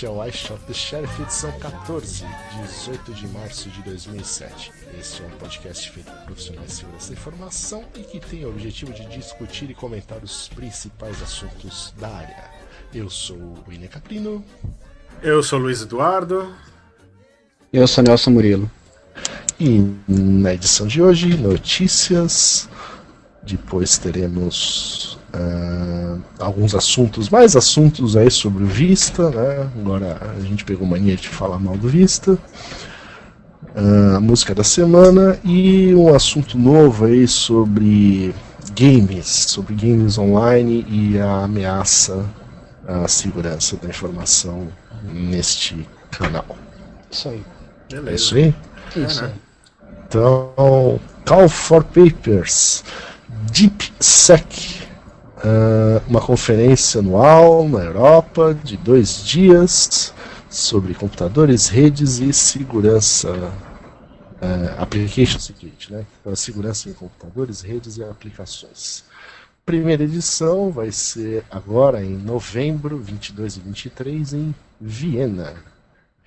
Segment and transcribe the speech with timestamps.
[0.00, 2.24] este é o I Shot the Sheriff, edição 14,
[2.62, 4.72] 18 de março de 2007.
[4.98, 8.48] Este é um podcast feito por profissionais de segurança da informação e que tem o
[8.48, 12.44] objetivo de discutir e comentar os principais assuntos da área.
[12.94, 14.42] Eu sou o William Caprino
[15.22, 16.50] Eu sou Luiz Eduardo.
[17.70, 18.70] Eu sou Nelson Murilo.
[19.60, 22.70] e na edição de hoje, notícias.
[23.42, 29.70] Depois teremos ah, alguns assuntos, mais assuntos aí sobre o Vista, né?
[29.78, 32.38] Agora a gente pegou mania de falar mal do Vista.
[33.74, 38.34] Ah, a música da semana e um assunto novo aí sobre
[38.78, 42.24] games, sobre games online e a ameaça
[42.86, 44.68] à segurança da informação
[45.04, 46.56] neste canal.
[47.10, 47.42] Isso aí.
[47.90, 48.14] É Beleza.
[48.16, 48.54] isso aí?
[48.96, 49.32] Isso aí.
[50.06, 52.82] Então, Call for Papers,
[53.50, 54.86] DeepSec,
[55.38, 60.14] ah, uma conferência anual na Europa de dois dias
[60.48, 63.52] sobre computadores, redes e segurança,
[64.40, 66.06] ah, application security, né?
[66.20, 69.04] Então, a segurança em computadores, redes e aplicações.
[69.64, 75.54] Primeira edição vai ser agora em novembro, 22 e 23, em Viena.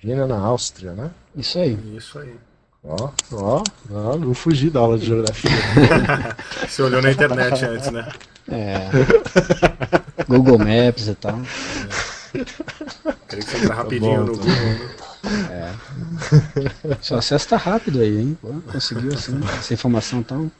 [0.00, 1.10] Viena, na Áustria, né?
[1.36, 1.78] Isso aí.
[1.96, 2.34] Isso aí.
[2.84, 5.50] Ó, ó, ó, não fugi da aula de geografia.
[6.68, 8.12] Você olhou na internet antes, né?
[8.46, 8.90] É.
[10.28, 11.40] Google Maps e tal.
[12.32, 14.90] Queria que você entra rapidinho bom, no tá Google.
[17.00, 18.38] Seu acesso tá rápido aí, hein?
[18.40, 20.52] Pô, conseguiu assim, essa informação tão.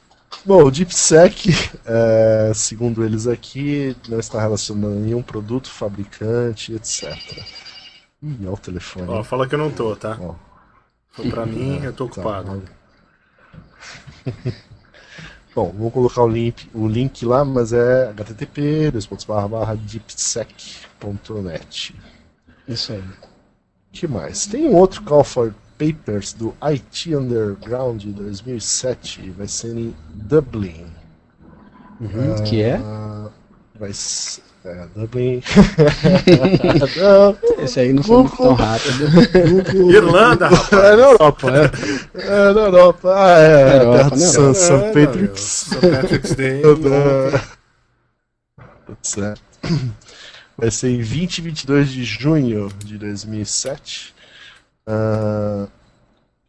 [0.46, 1.50] Bom, o DeepSec,
[1.84, 7.12] é, segundo eles aqui, não está relacionado a nenhum produto, fabricante, etc.
[8.22, 9.08] Ih, olha o telefone.
[9.08, 10.16] Ó, fala que eu não tô, tá?
[10.20, 10.34] Ó,
[11.14, 12.62] Foi pra mim, eu tô tá, ocupado.
[15.54, 18.90] Bom, vou colocar o link, o link lá, mas é http
[19.86, 21.94] deepsec.net.
[22.66, 23.04] Isso aí.
[23.92, 24.46] que mais?
[24.46, 30.86] Tem um outro Call for Papers do IT Underground de 2007, vai ser em Dublin.
[32.00, 32.76] Uhum, que é?
[32.76, 33.30] Ah,
[33.78, 34.42] vai ser.
[34.64, 35.42] É, Dublin.
[36.96, 39.90] Não, Esse aí não foi muito tão rápido.
[39.92, 40.72] Irlanda, rapaz!
[40.72, 41.70] é na Europa, é.
[42.22, 43.14] É na Europa.
[43.14, 43.76] Ah, é.
[43.76, 44.38] Europa, perto de na St.
[44.38, 44.54] Europa.
[44.54, 44.72] St.
[44.72, 45.40] É, Patrick's.
[45.42, 45.90] St.
[45.90, 46.62] Patrick's Day.
[46.62, 47.40] É.
[48.86, 49.42] Tudo certo.
[50.56, 54.14] Vai ser em 20 e 22 de junho de 2007.
[54.86, 55.66] Ah,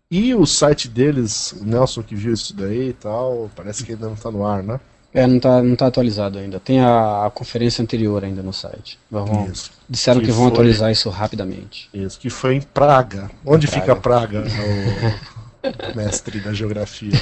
[0.10, 4.06] e o site deles, o Nelson que viu isso daí e tal, parece que ainda
[4.06, 4.80] não está no ar, né?
[5.16, 6.60] É, não tá, não tá atualizado ainda.
[6.60, 9.00] Tem a, a conferência anterior ainda no site.
[9.10, 9.72] Vão- Isso.
[9.90, 11.90] disseram Que que, vão foi- atualizar isso rapidamente.
[11.94, 13.32] Isso, que foi em Praga.
[13.46, 13.82] Onde Praga.
[13.82, 14.44] fica Praga,
[15.94, 17.14] o mestre da geografia?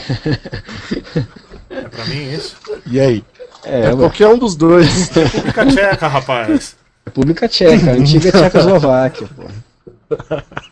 [1.70, 2.56] É pra mim isso?
[2.88, 3.24] E aí?
[3.64, 5.10] É, É qualquer um dos dois.
[5.10, 6.76] República Tcheca, rapaz!
[7.06, 9.44] República Tcheca, a antiga Tchecoslováquia, pô.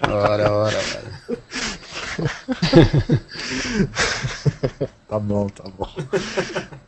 [0.10, 1.38] Ora, ora, ora.
[5.08, 5.90] Tá bom, tá bom.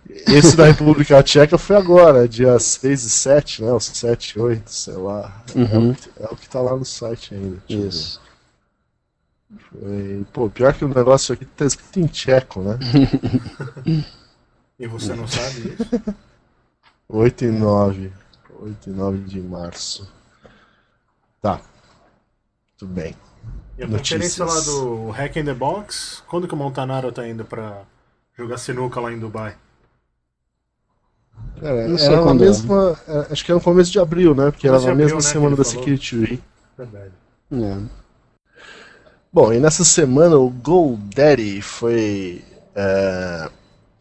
[0.09, 3.71] Esse da República Tcheca foi agora, dia 6 e 7, né?
[3.71, 5.43] Ou 7 e 8, sei lá.
[5.55, 5.91] É, Uhum.
[5.91, 7.61] o que, é o que tá lá no site ainda.
[7.67, 8.21] Isso.
[9.69, 12.79] Foi- Pô, pior que o negócio aqui tá escrito em tcheco, né?
[14.79, 16.15] E você não sabe isso?
[17.07, 18.11] 8 e 9.
[18.59, 20.07] 8 e 9 de março.
[21.41, 21.59] Tá.
[22.77, 23.15] Tudo bem.
[23.77, 24.37] E a Notícias.
[24.37, 27.81] conferência lá do Hack in the Box, quando que o Montanaro tá indo pra
[28.37, 29.55] jogar sinuca lá em Dubai?
[31.61, 32.47] Era, Não sei era na quando é.
[32.47, 32.99] mesma.
[33.07, 34.51] é, Acho que era no começo de abril, né?
[34.51, 35.63] Porque era na mesma abril, né, semana da.
[35.63, 36.43] Security Week.
[36.77, 37.13] Verdade.
[37.51, 37.77] É.
[39.31, 42.43] Bom, e nessa semana o GoDaddy foi
[42.75, 43.49] é,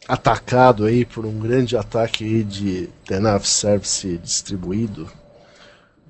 [0.07, 5.11] atacado aí por um grande ataque aí de Denial Service distribuído.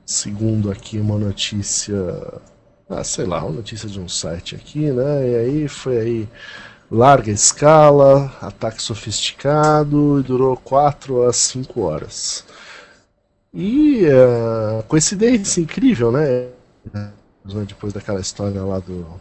[0.04, 1.94] Segundo aqui uma notícia,
[2.92, 5.28] ah, sei lá, uma notícia de um site aqui, né?
[5.30, 6.28] E aí foi aí
[6.90, 12.44] larga escala, ataque sofisticado e durou 4 a 5 horas.
[13.54, 16.48] E é, coincidência incrível, né?
[17.66, 19.20] Depois daquela história lá do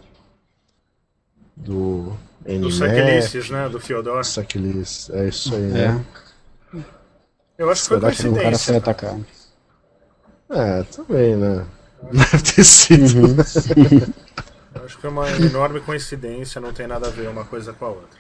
[1.56, 2.18] do
[2.58, 3.70] Do NMAC, Saquelices, né?
[3.70, 4.26] Do Fyodor.
[4.26, 6.06] Saquelices, é isso aí, É, né?
[7.58, 8.76] Eu acho que foi Será que o cara foi coincidência.
[8.76, 9.26] atacado.
[10.50, 11.66] É, também, né?
[12.12, 13.28] Deve ter sido.
[13.28, 13.36] Uhum.
[14.86, 17.90] Acho que foi uma enorme coincidência, não tem nada a ver uma coisa com a
[17.90, 18.20] outra.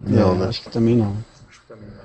[0.00, 0.46] Não, É, né?
[0.48, 1.16] Acho que também não.
[1.48, 2.00] Acho que também não.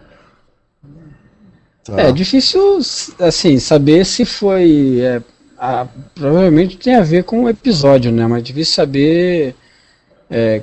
[1.83, 2.01] Tá.
[2.01, 2.79] É difícil,
[3.19, 4.99] assim, saber se foi.
[5.01, 5.21] é,
[5.57, 8.25] a- provavelmente tem a ver com o episódio, né?
[8.27, 9.55] Mas é difícil saber
[10.29, 10.61] é,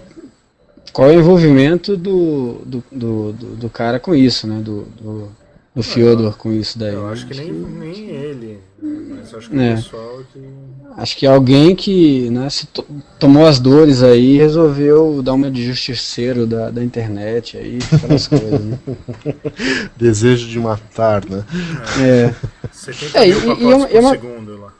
[0.93, 4.60] qual é o envolvimento do, do, do, do- do cara com isso, né?
[4.60, 5.32] Do, do,
[5.74, 6.92] do Fyodor com isso daí.
[6.94, 9.72] Eu acho que nem, nem ele, mas acho que É.
[9.72, 10.40] o pessoal que.
[10.98, 12.84] Acho que alguém que né, se to-
[13.19, 18.28] tomou as dores aí e resolveu dar uma de justiceiro da, da internet aí, aquelas
[18.28, 18.78] coisas, né?
[19.96, 21.42] Desejo de matar, né?
[21.98, 22.34] É.
[22.70, 24.72] 70 É, mil e- e é uma- por é uma- segundo lá.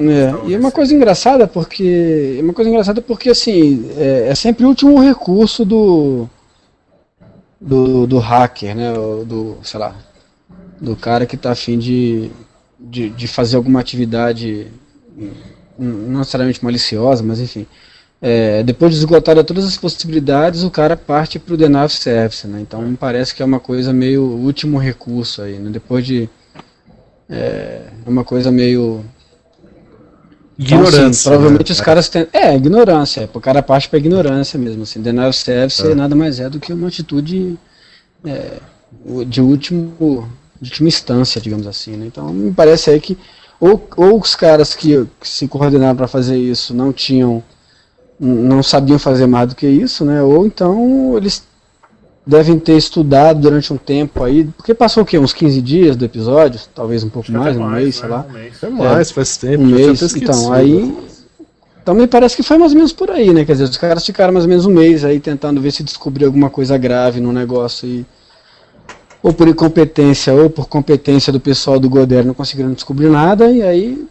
[0.00, 4.34] É, e é uma coisa engraçada porque é uma coisa engraçada porque assim é, é
[4.34, 6.28] sempre o último recurso do
[7.60, 8.92] do, do hacker, né?
[8.92, 9.96] Do sei lá
[10.80, 12.30] do cara que está afim de,
[12.78, 14.66] de, de fazer alguma atividade
[15.16, 15.30] hum,
[15.78, 17.66] não necessariamente maliciosa, mas enfim.
[18.20, 22.60] É, depois de esgotar todas as possibilidades, o cara parte para o of service, né?
[22.60, 25.70] Então me parece que é uma coisa meio último recurso aí, né?
[25.70, 26.28] Depois de
[27.28, 29.04] é é uma coisa meio
[30.58, 31.30] então, assim, Ignorância.
[31.30, 31.72] provavelmente né?
[31.72, 32.26] os caras têm.
[32.32, 33.20] É, ignorância.
[33.20, 34.82] É, o cara parte pra ignorância mesmo.
[34.82, 35.94] Assim, denial of service É.
[35.94, 37.56] nada mais é do que uma atitude
[38.24, 38.58] é,
[39.28, 40.28] de último
[40.60, 41.96] de última instância, digamos assim.
[41.96, 42.06] Né?
[42.06, 43.16] Então me parece aí que
[43.60, 47.42] ou, ou os caras que, que se coordenaram para fazer isso não tinham
[48.20, 50.20] não sabiam fazer mais do que isso, né?
[50.22, 51.44] Ou então eles
[52.26, 55.18] devem ter estudado durante um tempo aí, porque passou o quê?
[55.18, 58.00] Uns 15 dias do episódio, talvez um pouco mais, até um mais, mês, né?
[58.00, 58.26] sei lá.
[58.28, 58.62] Um mês.
[58.62, 59.62] É mais, faz tempo.
[59.62, 60.94] Um mês, então, aí.
[61.80, 63.46] Então me parece que foi mais ou menos por aí, né?
[63.46, 66.26] Quer dizer, os caras ficaram mais ou menos um mês aí tentando ver se descobrir
[66.26, 68.04] alguma coisa grave no negócio e.
[69.22, 73.62] Ou por incompetência, ou por competência do pessoal do Goder não conseguiram descobrir nada, e
[73.62, 74.06] aí.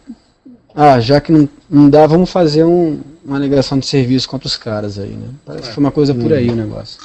[0.74, 4.56] Ah, já que não, não dá, vamos fazer um- uma negação de serviço contra os
[4.56, 5.28] caras aí, né?
[5.44, 7.00] Parece que foi uma coisa por aí o negócio.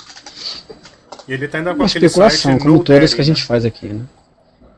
[1.28, 3.46] E ele tá ainda com Uma especulação, como No todas Daddy, que a gente né?
[3.48, 4.06] faz aqui, né?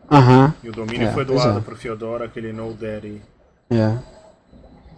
[0.10, 1.62] Aham, E o domínio É, foi pois doado é.
[1.62, 3.22] pro Fyodor, aquele No Daddy.
[3.72, 3.98] é.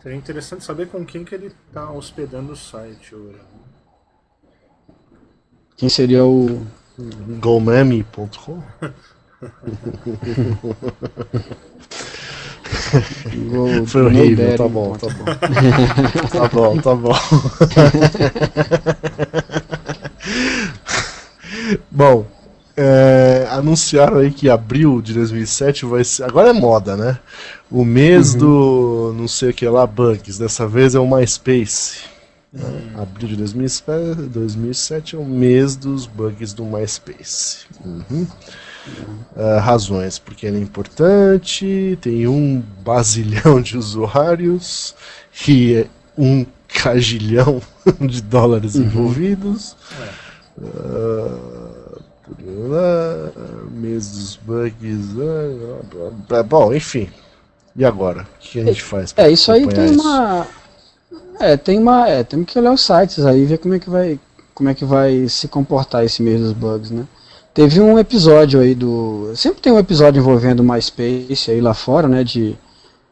[0.04, 3.40] Seria interessante saber com quem que ele tá hospedando o site hoje.
[5.76, 6.66] Quem seria o.
[7.40, 8.62] Gomeme.com?
[13.82, 15.26] o Foi horrível, tá bom, tá bom.
[16.30, 17.14] tá bom, tá bom.
[21.92, 22.26] bom,
[22.76, 26.24] é, anunciaram aí que abril de 2007 vai ser.
[26.24, 27.20] Agora é moda, né?
[27.70, 30.38] O mês do não sei o que lá, bugs.
[30.38, 32.17] Dessa vez é o MySpace.
[32.96, 37.66] Abril de 2007, 2007 é o mês dos bugs do MySpace.
[37.84, 38.26] Uhum.
[39.36, 44.96] Ah, razões, porque ele é importante, tem um basilhão de usuários
[45.48, 45.88] e é
[46.18, 47.62] um cagilhão
[48.00, 49.76] de dólares envolvidos.
[50.58, 53.32] Ah, tarará,
[53.72, 55.10] mês dos bugs.
[55.20, 57.10] ah, blá, blá, bom, enfim.
[57.76, 58.24] E agora?
[58.24, 59.14] O que a gente faz?
[59.14, 60.02] pra É, isso aí tem isso?
[60.02, 60.48] uma.
[61.40, 62.08] É, tem uma.
[62.08, 64.20] É, temos que olhar os sites aí e ver como é que vai.
[64.54, 67.06] Como é que vai se comportar esse mês dos bugs, né?
[67.54, 69.32] Teve um episódio aí do.
[69.36, 72.24] Sempre tem um episódio envolvendo MySpace aí lá fora, né?
[72.24, 72.58] De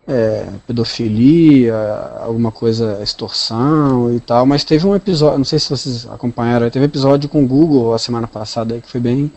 [0.08, 1.75] é, pedofilia,
[2.22, 6.86] alguma coisa, extorsão e tal, mas teve um episódio, não sei se vocês acompanharam, teve
[6.86, 9.32] episódio com o Google a semana passada aí que foi bem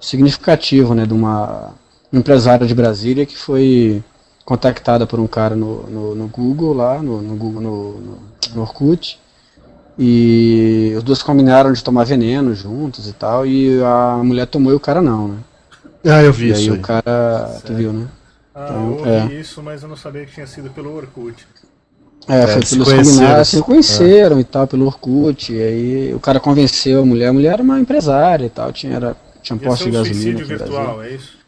[0.00, 1.06] significativo, né?
[1.06, 1.70] De uma
[2.12, 4.02] um empresário de Brasília que foi
[4.44, 8.18] contactada por um cara no, no, no Google lá, no, no Google, no, no,
[8.54, 9.18] no Orkut,
[9.98, 14.76] e os dois combinaram de tomar veneno juntos e tal, e a mulher tomou e
[14.76, 15.38] o cara não, né?
[16.04, 16.70] Ah, eu vi e aí isso.
[16.70, 16.80] o Aí.
[16.80, 18.08] cara, tu viu, né?
[18.54, 19.26] Ah, Então, eu ouvi é.
[19.40, 21.46] isso, mas eu não sabia que tinha sido pelo Orkut.
[22.28, 23.02] É, foi eles se pelos conheceram.
[23.02, 27.32] combinados, se conheceram e tal, pelo Orkut, e aí o cara convenceu a mulher, a
[27.32, 31.02] mulher era uma empresária e tal, tinha, era, tinha um ser de gasolina suicídio virtual,
[31.02, 31.41] é isso?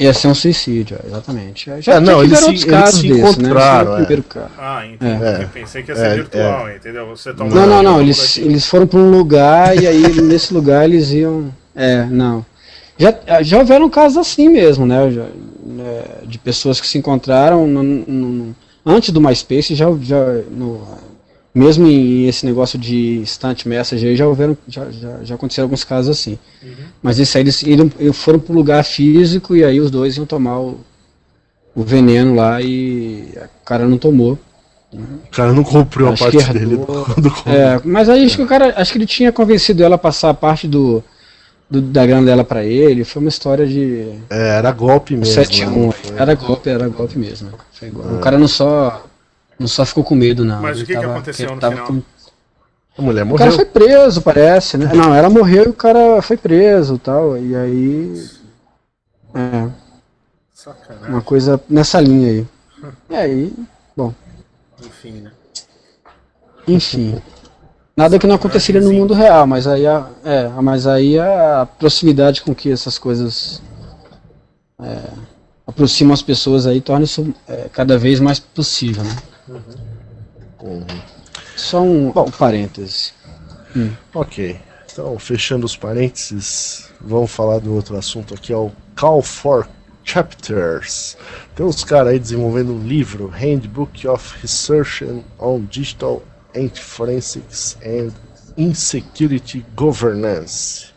[0.00, 1.66] Ia ser um suicídio, é, exatamente.
[1.66, 3.48] Já, É, já não, tiveram eles se- eles casos se desses, né?
[3.48, 3.98] encontraram, foi o é.
[4.04, 4.50] primeiro caso.
[4.56, 5.24] Ah, entendi.
[5.24, 5.42] É.
[5.42, 7.06] Eu pensei que ia ser É, virtual, entendeu?
[7.08, 8.00] Você toma Não, não, não.
[8.00, 8.40] Eles, daqui.
[8.48, 11.52] eles foram para um lugar e aí nesse lugar eles iam.
[11.74, 12.46] É, não.
[12.96, 15.10] Já, já houveram casos assim mesmo, né?
[15.10, 15.22] Já,
[15.64, 20.86] né, de pessoas que se encontraram no- no- antes do MySpace, já, já no,
[21.58, 25.84] mesmo em esse negócio de instant message aí, já houveram, já, já, já aconteceram alguns
[25.84, 26.38] casos assim.
[26.62, 26.70] Uhum.
[27.02, 30.24] Mas isso aí eles, eles foram para um lugar físico e aí os dois iam
[30.26, 30.78] tomar o,
[31.74, 34.38] o veneno lá e o cara não tomou.
[34.92, 37.54] O cara não comprou Acho a parte dele quando comprou.
[37.54, 40.30] É, mas aí acho que o cara, acho que ele tinha convencido ela a passar
[40.30, 41.04] a parte do,
[41.70, 43.04] do- da grana dela pra ele.
[43.04, 45.34] Foi uma história de É, era golpe mesmo.
[45.34, 45.70] 7 né?
[45.72, 47.50] 1 Não foi- Era golpe, era golpe mesmo.
[47.82, 48.14] Igual.
[48.14, 49.04] O cara não só
[49.58, 50.60] não só ficou com medo não.
[50.62, 51.86] Mas ele o que que tava- aconteceu ele no tava final?
[51.88, 52.02] com-
[52.96, 53.52] A mulher O cara morreu.
[53.52, 54.90] foi preso, parece, né?
[54.94, 57.36] Não, ela morreu e o cara foi preso e tal.
[57.38, 58.28] E aí.
[59.34, 59.68] É,
[60.54, 61.08] Sacanagem.
[61.10, 62.46] uma coisa nessa linha aí.
[63.10, 63.52] E aí,
[64.84, 65.32] Enfim, né?
[66.66, 67.20] enfim.
[67.96, 72.42] Nada que não aconteceria no mundo real, mas aí a, é, mas aí a proximidade
[72.42, 73.60] com que essas coisas
[74.80, 75.00] é,
[75.66, 79.16] aproximam as pessoas aí torna isso é, cada vez mais possível, né?
[79.48, 80.84] Uhum.
[81.56, 83.12] Só um, um parêntese.
[84.14, 84.60] Ok.
[84.92, 89.68] Então, fechando os parênteses, vamos falar do outro assunto aqui, é o Call for
[90.02, 91.16] Chapters.
[91.54, 95.04] Tem uns caras aí desenvolvendo um livro, Handbook of Research
[95.38, 96.22] on Digital
[96.56, 98.10] Anti-Forensics and
[98.56, 100.88] Insecurity Governance.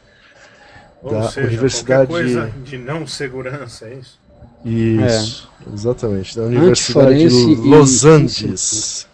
[1.03, 4.19] Ou Da seja, Universidade- qualquer coisa de não segurança, é isso?
[4.65, 6.35] Isso, exatamente.
[6.35, 9.07] Da Universidade de Los Angeles.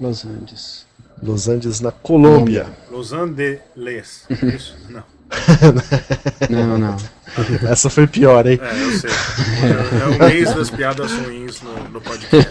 [0.00, 0.86] Los Angeles.
[1.22, 2.66] Los Angeles, na Colômbia.
[2.90, 4.76] Los Angeles, é isso?
[4.90, 5.02] Não.
[6.48, 6.96] Não, não.
[7.68, 8.60] Essa foi pior, hein?
[8.62, 9.10] É, eu sei.
[9.10, 12.48] É, é o mês das piadas ruins no, no podcast.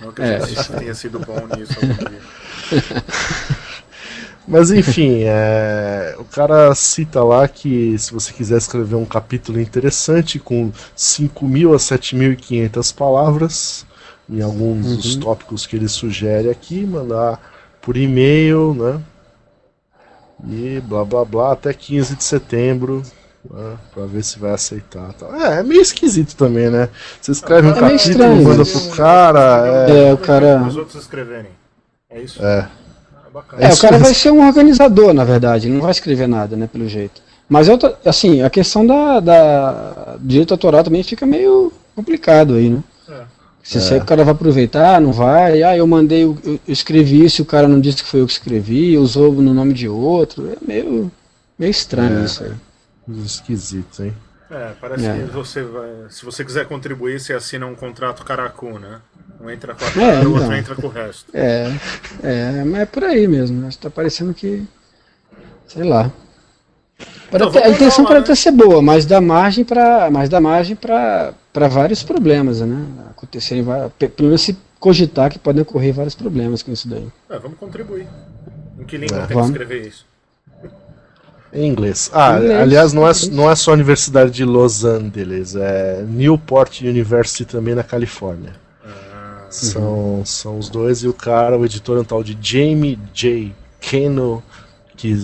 [0.00, 2.20] Não que a É, gente tenha sido bom nisso algum dia.
[4.46, 10.38] Mas enfim, é, o cara cita lá que se você quiser escrever um capítulo interessante
[10.38, 13.86] com 5.000 a 7.500 palavras,
[14.28, 17.40] em alguns dos tópicos que ele sugere aqui, mandar
[17.80, 19.00] por e-mail, né?
[20.48, 23.02] E blá blá blá, até 15 de setembro,
[23.48, 25.12] né, pra ver se vai aceitar.
[25.12, 25.32] Tal.
[25.36, 26.88] É, é meio esquisito também, né?
[27.20, 30.62] Você escreve um É meio capítulo, estranho, manda pro cara, é, É, o cara.
[30.66, 31.52] Os outros escreverem.
[32.10, 32.44] É isso?
[32.44, 32.68] É
[33.32, 33.62] bacana.
[33.62, 36.56] É, o isso cara vai ser um organizador, na verdade, ele não vai escrever nada,
[36.56, 37.20] né, pelo jeito.
[37.48, 42.82] Mas eu assim, a questão da, da direito autoral também fica meio complicado aí, né?
[43.08, 43.22] É.
[43.62, 47.24] Se aí o cara vai aproveitar, não vai, ah, eu mandei, o- eu, eu escrevi
[47.24, 50.48] isso, o cara não disse que foi eu que escrevi, usou no nome de outro,
[50.50, 51.10] é meio,
[51.58, 52.24] meio estranho É.
[52.24, 52.52] isso aí.
[53.24, 54.12] esquisito, hein?
[54.50, 55.14] É, parece É.
[55.14, 55.88] que você vai.
[56.10, 58.98] Se você quiser contribuir, você assina um contrato caracu, né?
[59.42, 60.56] Um entra com a É, cara, o outro então.
[60.56, 61.26] entra com o resto.
[61.34, 61.72] É,
[62.22, 63.68] é, mas é por aí mesmo, né?
[63.80, 64.62] tá parecendo que,
[65.66, 66.10] sei lá.
[67.32, 68.24] Então, até- a intenção lá, pode né?
[68.24, 72.82] até ser boa, mas dá margem para, mas dá margem para para vários problemas, né?
[73.10, 73.62] Acontecerem,
[73.98, 77.06] pelo menos se cogitar que podem ocorrer vários problemas com isso daí.
[77.28, 78.06] É, vamos contribuir.
[78.78, 79.20] Em que língua É.
[79.20, 79.50] tem que Vamos.
[79.50, 80.06] escrever isso?
[81.52, 82.10] Em inglês.
[82.14, 86.80] Ah, Inglês, aliás, não é, não é só a Universidade de Los Angeles, é Newport
[86.80, 88.54] University também na Califórnia.
[89.52, 92.98] Ah, São, são os dois e o cara, o editor é um tal de Jamie
[93.12, 93.54] J.
[93.80, 94.42] Keno,
[94.96, 95.14] que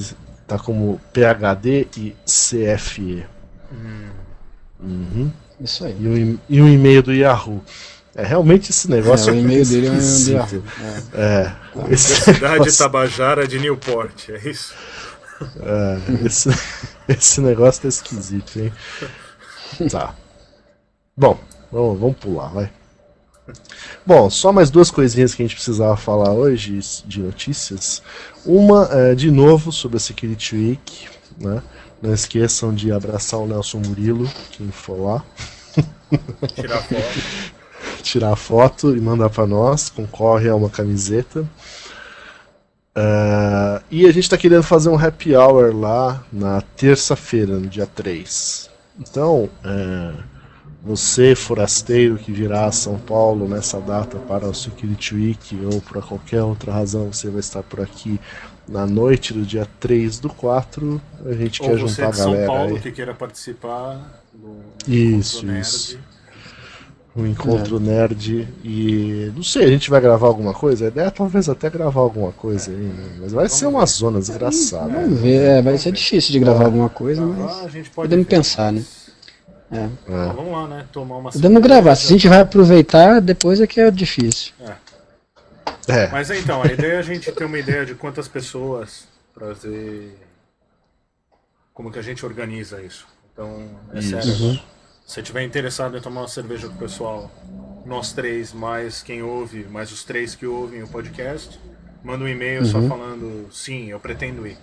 [0.47, 3.25] tá como PhD e CFE.
[4.81, 5.31] Uhum.
[5.61, 5.97] Isso aí.
[5.99, 7.63] E um, e- e um e-mail do Yahoo.
[8.15, 10.33] É, realmente esse negócio É, o e-mail dele é esquisito.
[10.35, 10.63] Yahoo.
[11.15, 11.53] É,
[11.91, 14.75] esse Cidade negócio- Tabajara de Newport, é isso?
[15.61, 16.49] É, esse,
[17.09, 18.73] esse negócio tá esquisito, hein?
[19.91, 20.15] Tá.
[21.17, 21.39] Bom,
[21.71, 22.71] vamos, vamos pular, vai.
[24.07, 28.03] Bom, só mais duas coisinhas que a gente precisava falar hoje de notícias.
[28.45, 31.63] Uma, é, de novo, sobre a Security Week, né?
[32.01, 35.25] Não esqueçam de abraçar o Nelson Murilo, quem for lá,
[36.55, 37.53] Tirar foto.
[38.03, 41.49] tirar foto e mandar pra nós, concorre a uma camiseta.
[42.95, 47.87] Ah, e a gente tá querendo fazer um happy hour lá na terça-feira, no dia
[47.87, 48.71] 3.
[48.99, 50.13] Então, é,
[50.89, 56.03] você, forasteiro que virá a São Paulo nessa data para o Security Week ou por
[56.07, 58.19] qualquer outra razão, você vai estar por aqui
[58.67, 61.01] na noite do dia 3 do 4.
[61.27, 62.81] A gente Ou quer você juntar a de São galera Paulo aí.
[62.81, 65.61] que queira participar do Isso, Encontro Nerd.
[65.61, 65.99] isso.
[67.17, 70.85] um encontro nerd e não sei, a gente vai gravar alguma coisa?
[70.85, 73.17] A ideia é talvez até gravar alguma coisa aí, né?
[73.21, 75.01] Mas vai ser uma zona desgraçada.
[75.01, 78.27] Vamos ver, é, vai ser difícil de gravar alguma coisa, mas a gente pode podemos
[78.27, 78.85] ver, pensar, né?
[79.71, 79.85] É.
[79.85, 80.87] Então, vamos lá, né?
[80.93, 81.95] Tomar uma podemos gravar.
[81.95, 84.53] Se a gente vai aproveitar, depois é que é difícil.
[85.87, 89.53] É, Mas então, a ideia é a gente ter uma ideia de quantas pessoas para
[89.55, 90.19] ver
[91.73, 93.07] como que a gente organiza isso.
[93.33, 94.11] Então, é Isso.
[94.11, 94.29] sério.
[94.31, 94.55] Uhum.
[95.07, 97.31] Se você estiver interessado em tomar uma cerveja com o pessoal,
[97.87, 101.59] nós três, mais quem ouve, mais os três que ouvem o podcast,
[102.03, 102.89] manda um e-mail só Uhum.
[102.89, 104.59] falando sim, eu pretendo ir.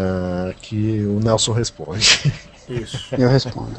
[0.00, 2.32] Ah, que o Nelson responde.
[2.68, 3.14] Isso.
[3.18, 3.76] Eu respondo.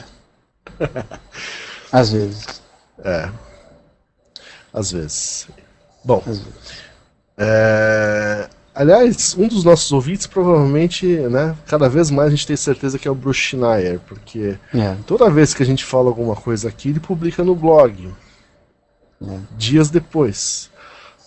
[1.92, 2.62] Às vezes.
[3.04, 3.30] É.
[4.74, 5.48] Às vezes.
[6.04, 6.90] Bom, Às vezes.
[7.38, 12.98] É, Aliás, um dos nossos ouvintes provavelmente, né, cada vez mais a gente tem certeza
[13.00, 14.96] que é o Bruce Schneier, porque É.
[15.06, 18.14] toda vez que a gente fala alguma coisa aqui, ele publica no blog,
[19.22, 19.38] É.
[19.58, 20.69] dias depois.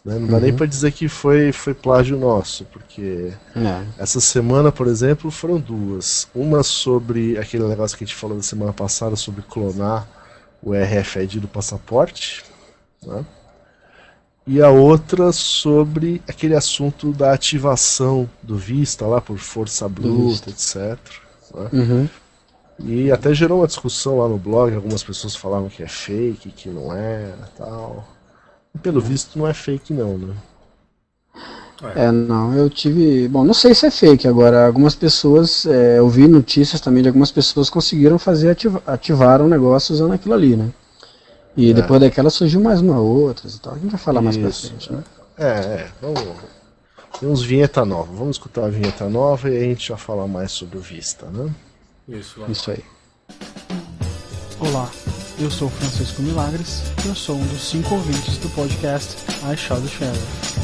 [0.05, 0.19] Né?
[0.19, 3.85] Não dá nem pra dizer que foi, foi plágio nosso, porque É.
[3.99, 6.29] essa semana, por exemplo, foram duas.
[6.35, 10.09] Uma sobre aquele negócio que a gente falou da semana passada, sobre clonar
[10.63, 12.45] o RFID do passaporte,
[13.05, 13.25] né?
[14.47, 20.99] E a outra sobre aquele assunto da ativação do Vista lá por força bruta, etc.
[21.55, 21.69] né?
[21.73, 22.09] Uhum.
[22.81, 26.69] E até gerou uma discussão lá no blog, algumas pessoas falavam que é fake, que
[26.69, 28.05] não é, tal.
[28.81, 30.35] Pelo visto não é fake não, né?
[31.97, 33.27] É, não, eu tive.
[33.29, 34.67] Bom, não sei se é fake agora.
[34.67, 39.49] Algumas pessoas, é, eu vi notícias também de algumas pessoas conseguiram fazer ativa, ativar um
[39.49, 40.71] negócio usando aquilo ali, né?
[41.57, 41.75] E É.
[41.75, 43.75] depois daquela surgiu mais uma outra e tal.
[43.75, 45.03] A gente vai falar mais pra Isso, frente, né?
[45.37, 46.23] É, é, vamos.
[47.19, 48.13] Tem uns vinheta nova.
[48.15, 51.51] Vamos escutar a vinheta nova e a gente já fala mais sobre o Vista, né?
[52.09, 52.41] Isso.
[52.49, 52.83] Isso aí.
[54.61, 54.89] Olá,
[55.39, 59.81] eu sou Francisco Milagres e eu sou um dos cinco ouvintes do podcast I Shot
[59.81, 60.63] the Sheriff.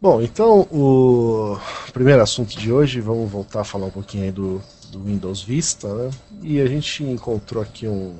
[0.00, 1.58] Bom, então o
[1.92, 5.92] primeiro assunto de hoje, vamos voltar a falar um pouquinho aí do, do Windows Vista,
[5.94, 6.10] né?
[6.42, 8.16] E a gente encontrou aqui um,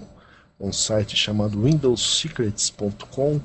[0.60, 3.40] um site chamado windowssecrets.com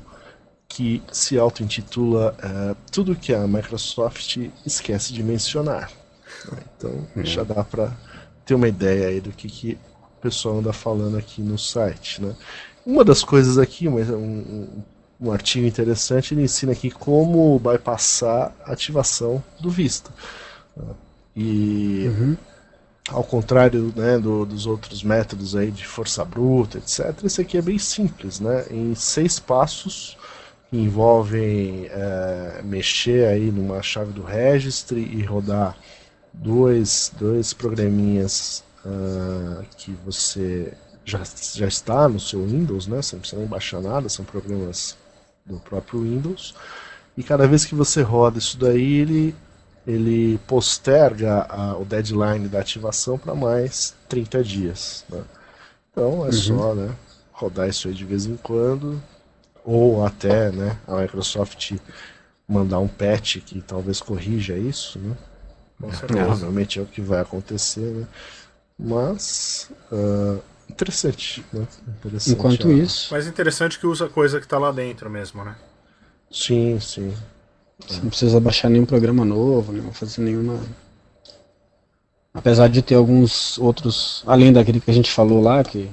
[0.76, 5.92] que se auto-intitula eh, Tudo que a Microsoft esquece de mencionar.
[6.78, 7.92] Então já dá para
[8.46, 9.78] ter uma ideia aí do que, que
[10.20, 12.36] o pessoal anda falando aqui no site, né?
[12.86, 14.68] Uma das coisas aqui, um, um,
[15.20, 20.12] um artigo interessante, ele ensina aqui como bypassar a ativação do Vista.
[21.36, 22.38] E Uhum.
[23.10, 27.62] ao contrário né, do- dos outros métodos aí de força bruta, etc., esse aqui é
[27.62, 28.66] bem simples, né?
[28.72, 30.18] Em seis passos
[30.76, 35.78] que envolvem eh, mexer aí numa chave do registry e rodar
[36.34, 40.74] dois, dois programinhas ah, que você
[41.06, 41.22] já,
[41.54, 43.02] já está no seu Windows, né?
[43.02, 44.98] Você não precisa nem baixar nada, são programas
[45.46, 46.54] do próprio Windows.
[47.18, 49.36] E cada vez que você roda isso daí, ele,
[49.88, 55.06] ele posterga a- o deadline da ativação para mais 30 dias.
[55.10, 55.24] né?
[55.92, 56.96] Então é só né,
[57.32, 59.02] rodar isso aí de vez em quando,
[59.66, 61.74] ou até né, a Microsoft
[62.48, 65.00] mandar um patch que talvez corrija isso.
[65.00, 65.16] Né?
[65.92, 66.08] Certeza.
[66.08, 68.08] Provavelmente é o que vai acontecer, né?
[68.78, 70.38] Mas ah,
[70.70, 71.68] interessante, né?
[72.00, 75.56] Interessante Enquanto isso, Mas interessante que usa coisa que tá lá dentro mesmo, né?
[76.32, 77.14] Sim, sim.
[77.80, 80.60] você não precisa baixar nenhum programa novo, não fazer nenhuma.
[82.34, 85.90] Apesar de ter alguns outros, além daquele que a gente falou lá, que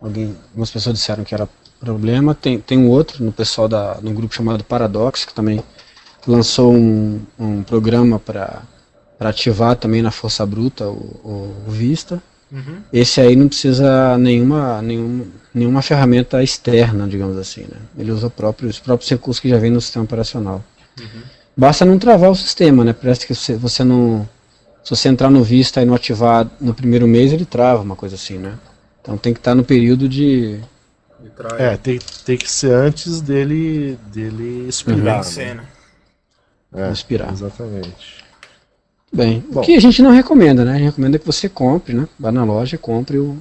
[0.00, 1.48] alguém, algumas pessoas disseram que era
[1.84, 5.62] problema, tem, tem um outro no pessoal da, no grupo chamado Paradox, que também
[6.26, 8.62] lançou um, um programa para
[9.20, 12.22] ativar também na força bruta o, o Vista.
[12.50, 12.78] Uhum.
[12.92, 17.62] Esse aí não precisa nenhuma, nenhuma, nenhuma ferramenta externa, digamos assim.
[17.62, 17.76] Né?
[17.98, 20.62] Ele usa próprio, os próprios recursos que já vem no sistema operacional.
[21.56, 22.92] Basta não travar o sistema, né?
[22.92, 24.28] Parece que você, você não.
[24.82, 28.16] Se você entrar no Vista e não ativar no primeiro mês, ele trava, uma coisa
[28.16, 28.58] assim, né?
[29.00, 30.60] Então tem que estar no período de.
[31.58, 35.16] É, tem, tem que ser antes dele, dele expirar.
[35.22, 35.64] vencer, né?
[36.72, 36.88] né?
[36.88, 37.32] É, Expirar.
[37.32, 38.24] Exatamente.
[39.12, 39.60] Bem, Bom.
[39.60, 40.72] o que a gente não recomenda, né?
[40.72, 42.08] A gente recomenda que você compre, né?
[42.18, 43.38] Vá na loja e compre o,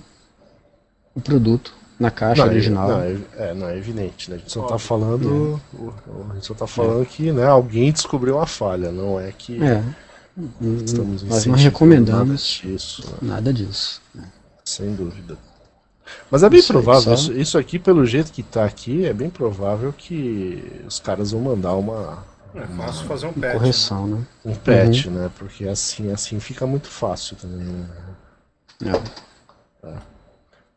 [1.16, 2.88] o produto na caixa Não, é- original.
[2.90, 4.36] Não, é, é, não, é evidente, né?
[4.36, 4.80] A gente só tá Óbvio.
[4.88, 5.62] falando.
[5.74, 5.94] o-
[6.30, 9.84] A gente só tá falando que né, alguém descobriu uma falha, não é que É,
[10.86, 13.18] estamos nós não recomendamos nada disso, né?
[13.22, 14.02] nada disso.
[14.64, 15.38] sem dúvida.
[16.30, 19.30] Mas é bem Isso provável, isso, isso aqui, pelo jeito que tá aqui, é bem
[19.30, 23.54] provável que os caras vão mandar uma, É fácil fazer um patch.
[23.54, 24.28] Correção, né?
[24.46, 25.32] um patch, né?
[25.38, 27.90] Porque assim, assim fica muito fácil também, né?
[29.84, 29.94] É.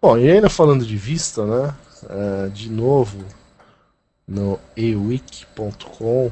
[0.01, 1.75] Bom, e ainda falando de vista, né?
[2.09, 3.25] é, de novo,
[4.27, 6.31] no ewiki.com,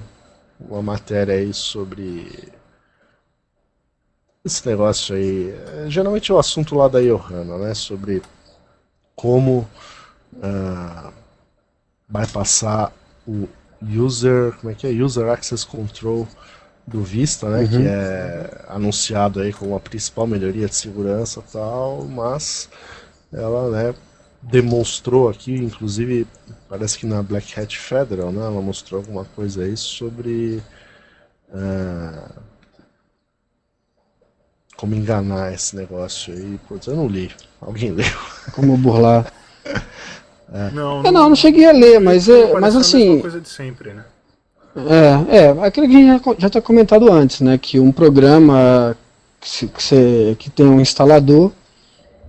[0.61, 2.53] uma matéria aí sobre
[4.45, 5.51] esse negócio aí.
[5.51, 7.75] é, geralmente é o assunto lá da Johanna, né?
[7.75, 8.23] Sobre
[9.15, 9.69] como
[10.43, 11.13] ah,
[12.09, 12.93] vai passar
[13.27, 13.49] o
[13.83, 14.91] user, como é que é?
[14.91, 16.27] User Access Control
[16.87, 17.67] do Vista, né?
[17.67, 22.69] Que é anunciado aí como a principal melhoria de segurança e tal, mas
[23.33, 23.95] ela, né,
[24.43, 26.27] demonstrou aqui, inclusive,
[26.69, 30.63] parece que na Black Hat Federal, né, ela mostrou alguma coisa aí sobre
[31.53, 32.31] ah,
[34.85, 36.61] como enganar esse negócio aí.
[36.69, 37.31] Putz, eu não li.
[37.59, 38.05] Alguém leu.
[38.53, 39.33] Como burlar.
[40.73, 43.49] Não, É, não, não cheguei a ler, mas, é, mas a assim, mesma coisa de
[43.49, 44.05] sempre, né?
[44.77, 47.59] É, é, aquilo que a gente já, já tá comentado antes, né?
[47.59, 48.97] Que um programa
[49.41, 51.51] que, se- que, você- que tem um instalador,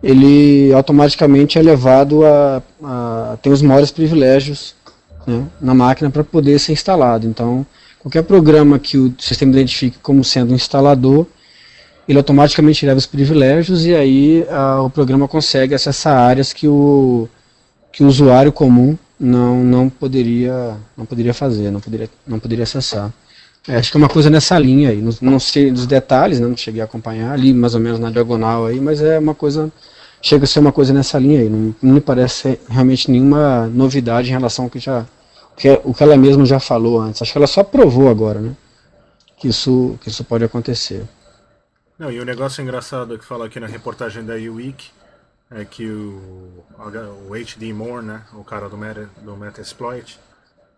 [0.02, 4.74] ele automaticamente é levado a, a tem os maiores privilégios
[5.28, 7.28] né, na máquina para poder ser instalado.
[7.28, 7.64] Então,
[8.00, 11.28] qualquer programa que o sistema identifique como sendo um instalador,
[12.08, 17.28] ele automaticamente leva os privilégios e aí ah, o programa consegue acessar áreas que o,
[17.92, 23.12] que o usuário comum não, não poderia não poderia fazer, não poderia, não poderia acessar.
[23.68, 26.48] É, acho que é uma coisa nessa linha aí, não, não sei dos detalhes, né,
[26.48, 29.72] não cheguei a acompanhar ali mais ou menos na diagonal aí, mas é uma coisa
[30.22, 34.28] chega a ser uma coisa nessa linha aí, não, não me parece realmente nenhuma novidade
[34.30, 35.06] em relação ao que já
[35.58, 37.22] que, o que ela mesma já falou antes.
[37.22, 38.52] Acho que ela só provou agora, né,
[39.38, 41.04] que isso que isso pode acontecer.
[41.98, 44.92] Não, e o negócio engraçado que fala aqui na reportagem da UWeek
[45.52, 46.64] é que o,
[47.30, 50.20] o HD Moore, né, o cara do, Meta, do Metasploit,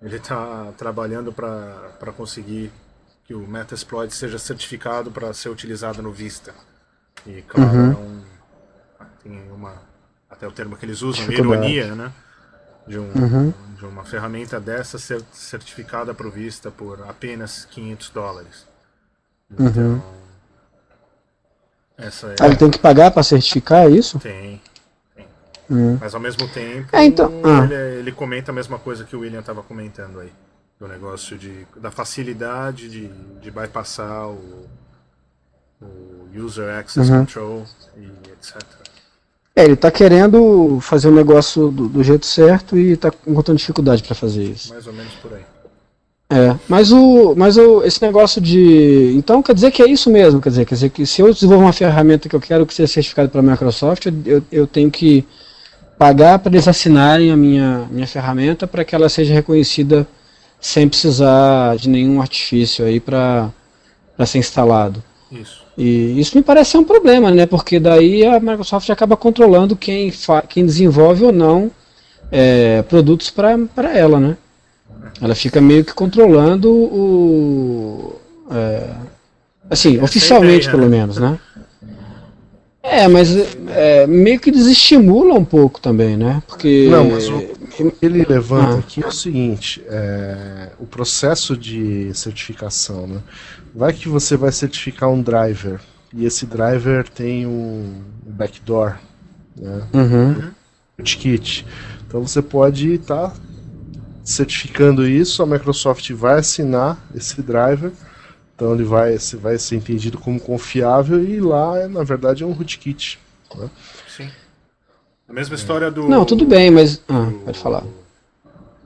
[0.02, 2.72] ele está trabalhando para conseguir
[3.26, 6.54] que o Metasploit seja certificado para ser utilizado no Vista.
[7.26, 7.92] E claro, Uhum.
[7.92, 8.24] é um,
[9.24, 9.74] tem uma
[10.30, 12.12] até o termo que eles usam, ironia, né?
[12.86, 13.54] De, um, Uhum.
[13.76, 18.68] de uma ferramenta dessa ser certificada para o Vista por apenas 500 dólares.
[19.52, 20.04] Então,
[21.98, 22.36] essa é.
[22.40, 24.20] Ah, ele tem que pagar para certificar é isso?
[24.20, 24.62] Tem.
[25.70, 25.98] Hum.
[26.00, 27.66] Mas ao mesmo tempo, É, então- ah.
[27.66, 30.32] ele, ele comenta a mesma coisa que o William estava comentando aí.
[30.80, 33.08] Do negócio de, da facilidade de,
[33.42, 34.68] de bypassar o,
[35.82, 37.20] o User Access Uhum.
[37.20, 37.66] Control
[37.98, 38.62] e etc.
[39.56, 44.04] É, ele tá querendo fazer o negócio do, do jeito certo e tá encontrando dificuldade
[44.04, 44.72] para fazer isso.
[44.72, 45.44] Mais ou menos por aí.
[46.30, 50.42] É, mas o, mas o, esse negócio de, então quer dizer que é isso mesmo,
[50.42, 52.92] quer dizer, quer dizer que se eu desenvolver uma ferramenta que eu quero que seja
[52.92, 55.26] certificada pela Microsoft, eu, eu, tenho que
[55.98, 60.06] pagar para eles assinarem a minha, minha ferramenta para que ela seja reconhecida
[60.60, 63.50] sem precisar de nenhum artifício aí para
[64.26, 65.02] ser instalado.
[65.32, 65.66] Isso.
[65.78, 67.46] E isso me parece ser um problema, né?
[67.46, 71.72] Porque daí a Microsoft acaba controlando quem, fa quem desenvolve ou não
[72.30, 74.38] é, produtos para ela, né?
[75.22, 78.16] Ela fica meio que controlando o.
[78.52, 78.94] é,
[79.70, 80.98] assim, é oficialmente ideia, pelo né?
[80.98, 81.40] menos, né?
[82.84, 83.36] É, mas
[83.70, 86.42] é, meio que desestimula um pouco também, né?
[86.48, 86.88] Porque.
[86.90, 88.80] Não, mas o que ele levanta Ah.
[88.80, 93.20] aqui é o seguinte: é, o processo de certificação, né?
[93.76, 95.80] Vai que você vai certificar um driver
[96.14, 98.96] e esse driver tem um backdoor,
[99.56, 99.84] né?
[99.94, 100.52] Uhum,
[100.98, 101.66] rootkit.
[102.08, 103.34] Então você pode estar
[104.28, 107.94] certificando isso, a Microsoft vai assinar esse driver,
[108.54, 112.46] então ele vai, se vai ser entendido como confiável e lá, é, na verdade, é
[112.46, 113.18] um rootkit.
[113.56, 113.70] né?
[114.10, 114.30] Sim.
[115.30, 116.08] A mesma história do.
[116.10, 117.02] Não, tudo bem, mas.
[117.08, 117.84] Ah, do- pode falar.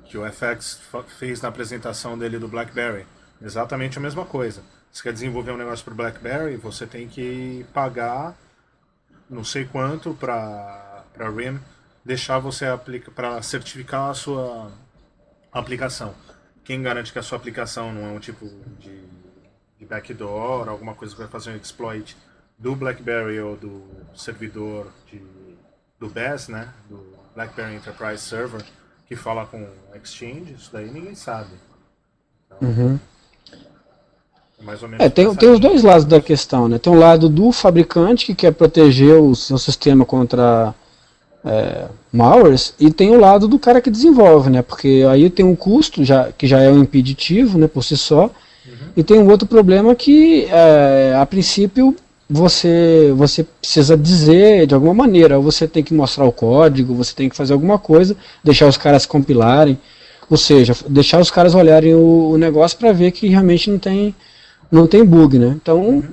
[0.06, 0.80] Que o FX
[1.18, 3.06] fez na apresentação dele do BlackBerry.
[3.42, 4.62] Exatamente a mesma coisa.
[4.92, 8.38] Você quer desenvolver um negócio para BlackBerry, você tem que pagar
[9.30, 11.58] não sei quanto para para RIM
[12.04, 14.70] deixar você aplicar para certificar a sua
[15.60, 16.14] aplicação.
[16.64, 18.46] Quem garante que a sua aplicação não é um tipo
[18.80, 19.04] de,
[19.80, 22.16] de backdoor, alguma coisa que vai fazer um exploit
[22.58, 23.84] do BlackBerry ou do
[24.16, 25.22] servidor de,
[26.00, 28.64] do BES, né, do BlackBerry Enterprise Server,
[29.08, 31.50] que fala com Exchange, isso daí ninguém sabe.
[32.46, 33.00] Então, Uhum.
[35.00, 36.78] é É, tem, tem os dois lados da questão, né?
[36.78, 40.74] Tem um lado do fabricante que quer proteger o seu sistema contra
[41.46, 44.62] é, malwares e tem o lado do cara que desenvolve, né?
[44.62, 48.30] Porque aí tem um custo já, que já é um impeditivo, né, por si só,
[48.96, 51.96] e tem um outro problema que, é, a princípio,
[52.30, 57.30] você, você precisa dizer de alguma maneira, você tem que mostrar o código, você tem
[57.30, 59.78] que fazer alguma coisa, deixar os caras compilarem,
[60.30, 64.16] ou seja, deixar os caras olharem o, o negócio para ver que realmente não tem,
[64.72, 65.58] não tem bug, né?
[65.62, 66.04] Então,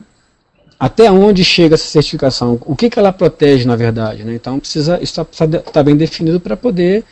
[0.79, 2.59] até onde chega essa certificação?
[2.65, 4.23] O que, que ela protege, na verdade?
[4.25, 4.35] Né?
[4.35, 7.05] Então, precisa estar tá, tá bem definido para poder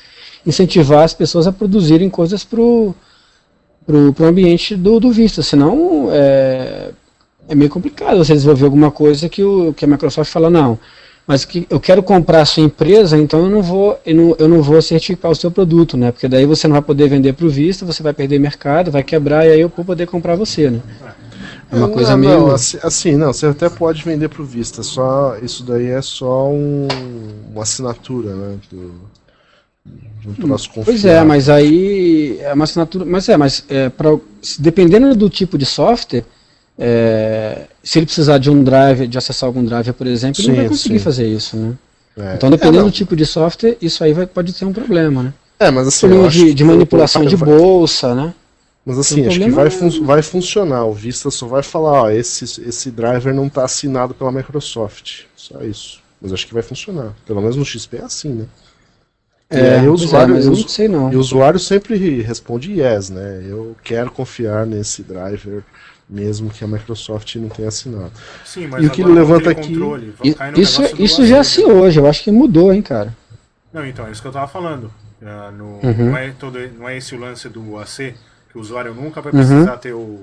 [0.47, 2.95] incentivar as pessoas a produzirem coisas para o
[4.21, 6.91] ambiente do, do Vista, senão é,
[7.49, 10.79] é meio complicado você desenvolver alguma coisa que, o, que a Microsoft fala, não,
[11.27, 14.49] mas que eu quero comprar a sua empresa, então eu não vou, eu não, eu
[14.49, 16.13] não vou certificar o seu produto, né?
[16.13, 19.03] Porque daí você não vai poder vender para o Vista, você vai perder mercado, vai
[19.03, 20.81] quebrar e aí eu vou poder comprar você, né?
[21.71, 22.39] É uma coisa não, meio.
[22.39, 26.01] Não, assim, assim, não, você até pode vender para o Vista, só isso daí é
[26.01, 26.87] só um,
[27.53, 28.59] uma assinatura, né?
[28.71, 28.95] Do,
[30.21, 34.17] de um troço Pois é, mas aí é uma assinatura, mas é, mas é, pra,
[34.59, 36.25] dependendo do tipo de software
[36.79, 40.51] é, se ele precisar de um drive, de acessar algum drive, por exemplo, sim, ele
[40.51, 41.05] não vai conseguir sim.
[41.05, 41.75] fazer isso, né?
[42.19, 42.35] É.
[42.35, 45.35] Então, dependendo é, do tipo de software, isso aí vai, pode ter um problema, né?
[45.59, 48.35] É, mas assim, problema de, de manipulação de bolsa, né?
[48.87, 50.85] Mas assim, acho que vai, fun vai funcionar.
[50.85, 55.25] O Vista só vai falar, ó, esse, esse driver não está assinado pela Microsoft.
[55.35, 56.01] Só isso.
[56.23, 57.13] Mas acho que vai funcionar.
[57.27, 58.47] Pelo menos no XP é assim, né?
[59.51, 61.13] É, e o usuário, é, mas eu não sei não.
[61.13, 63.45] E o usuário sempre responde yes, né?
[63.49, 65.65] Eu quero confiar nesse driver
[66.09, 68.13] mesmo que a Microsoft não tenha assinado.
[68.45, 69.73] Sim, mas e o que levanta aqui.
[69.73, 70.15] Controle,
[70.57, 73.13] isso isso já é assim hoje, eu acho que mudou, hein, cara.
[73.73, 74.93] Não, então, é isso que eu tava falando.
[75.21, 76.11] Uh, no, uhum.
[76.11, 78.15] não, é todo, não é esse o lance do AC,
[78.57, 79.79] que o usuário nunca vai precisar uhum.
[79.79, 80.19] ter o,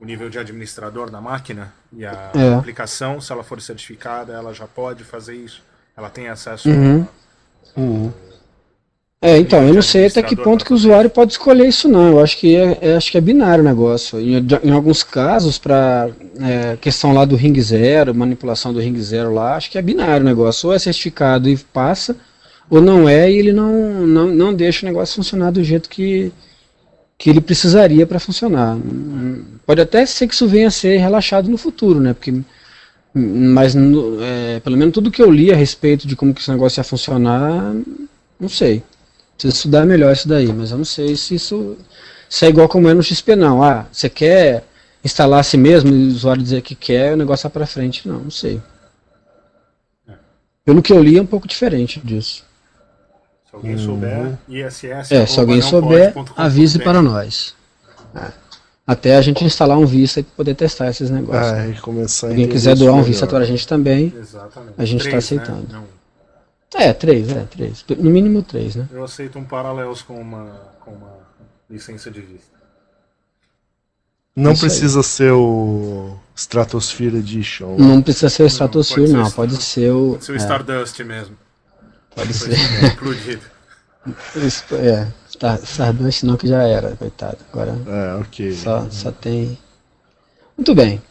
[0.00, 2.54] o nível de administrador na máquina e a é.
[2.54, 5.62] aplicação, se ela for certificada, ela já pode fazer isso.
[5.94, 7.06] Ela tem acesso uhum.
[7.76, 8.12] a, uhum.
[9.20, 12.08] É, então, eu não sei até que ponto que o usuário pode escolher isso não.
[12.08, 14.18] Eu acho que é, é acho que é binário o negócio.
[14.20, 19.32] Em, em alguns casos, para é, questão lá do ring zero, manipulação do ring zero
[19.32, 20.68] lá, acho que é binário o negócio.
[20.68, 22.16] Ou é certificado e passa,
[22.68, 23.72] ou não é e ele não,
[24.06, 26.30] não, não deixa o negócio funcionar do jeito que,
[27.18, 28.76] que ele precisaria para funcionar.
[29.66, 32.12] Pode até ser que isso venha a ser relaxado no futuro, né?
[32.12, 32.34] Porque,
[33.14, 33.74] mas
[34.20, 36.84] é, pelo menos tudo que eu li a respeito de como que esse negócio ia
[36.84, 37.74] funcionar,
[38.38, 38.82] não sei.
[39.36, 41.76] Preciso estudar melhor isso daí, mas eu não sei se isso
[42.28, 43.62] se é igual como é no XP não.
[43.62, 44.64] Ah, você quer
[45.04, 48.08] instalar a si mesmo e o usuário dizer que quer, o negócio vai para frente.
[48.08, 48.60] Não, não sei.
[50.64, 52.44] Pelo que eu li é um pouco diferente disso.
[53.54, 55.12] Se alguém souber, ISS.
[55.12, 57.54] É, se alguém souber, pode, avise para nós.
[58.14, 58.32] É.
[58.86, 61.52] Até a gente instalar um Vista para poder testar esses negócios.
[61.52, 64.74] Ah, e começar Se alguém quiser doar um Vista para a gente também, Exatamente.
[64.76, 65.66] a gente está aceitando.
[65.72, 65.82] Né?
[66.74, 67.84] É, três, é, três.
[67.96, 68.88] No mínimo três, né?
[68.92, 70.46] Eu aceito um Paralelos com uma,
[70.80, 71.12] com uma
[71.70, 72.54] licença de vista.
[74.36, 75.04] Não Isso precisa aí.
[75.04, 77.76] ser o Stratosphere Edition.
[77.78, 79.30] Não precisa ser o Stratosphere, não.
[79.30, 79.60] Pode, não.
[79.60, 80.10] Ser, o.
[80.10, 80.38] Pode ser o é.
[80.38, 81.36] Stardust mesmo.
[82.14, 82.52] Pode ser.
[82.84, 83.42] Explodido.
[84.36, 85.08] Isso, é.
[85.64, 87.38] Stardust não, que já era, coitado.
[87.52, 87.76] Agora.
[87.86, 88.52] É, ok.
[88.54, 89.58] Só, só tem.
[90.56, 91.02] Muito bem.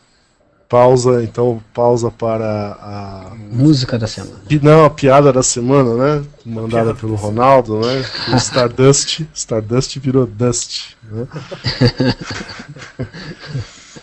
[0.69, 4.41] Pausa, então pausa para a música da semana.
[4.61, 6.25] Não, a piada da semana, né?
[6.43, 8.03] Mandada pelo Ronaldo, né?
[8.29, 10.95] O Stardust, Stardust virou Dust.
[11.03, 11.27] Né?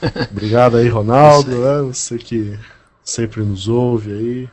[0.30, 1.82] Obrigado aí, Ronaldo, né?
[1.82, 2.56] Você que
[3.02, 4.48] sempre nos ouve aí.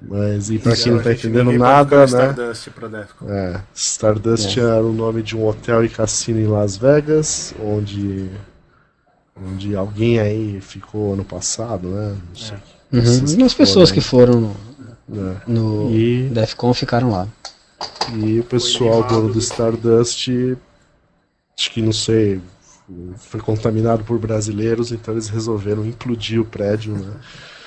[0.00, 2.04] Mas e para quem não tá entendendo nada, né?
[2.06, 2.96] Stardust pro
[3.28, 4.60] É, Stardust é.
[4.60, 8.30] era o nome de um hotel e cassino em Las Vegas, onde
[9.36, 12.16] onde alguém aí ficou ano passado, né?
[12.28, 12.56] Não sei.
[12.92, 13.44] Uhum.
[13.46, 14.54] As pessoas que foram
[15.08, 15.36] no, é.
[15.46, 16.28] no e...
[16.28, 17.28] Defcon ficaram lá.
[18.14, 20.28] E o pessoal do, do Stardust,
[21.56, 22.40] acho que não sei,
[23.18, 27.12] foi contaminado por brasileiros, então eles resolveram implodir o prédio, né?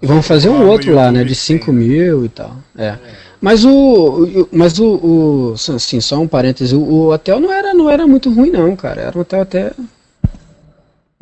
[0.00, 1.24] E vão fazer um outro lá, né?
[1.24, 2.56] De 5 mil e tal.
[2.76, 2.96] É.
[3.40, 4.48] Mas o.
[4.52, 4.86] Mas o.
[4.86, 9.02] o assim, só um parêntese, o, hotel não era, não era muito ruim, não, cara.
[9.02, 9.72] Era um hotel até.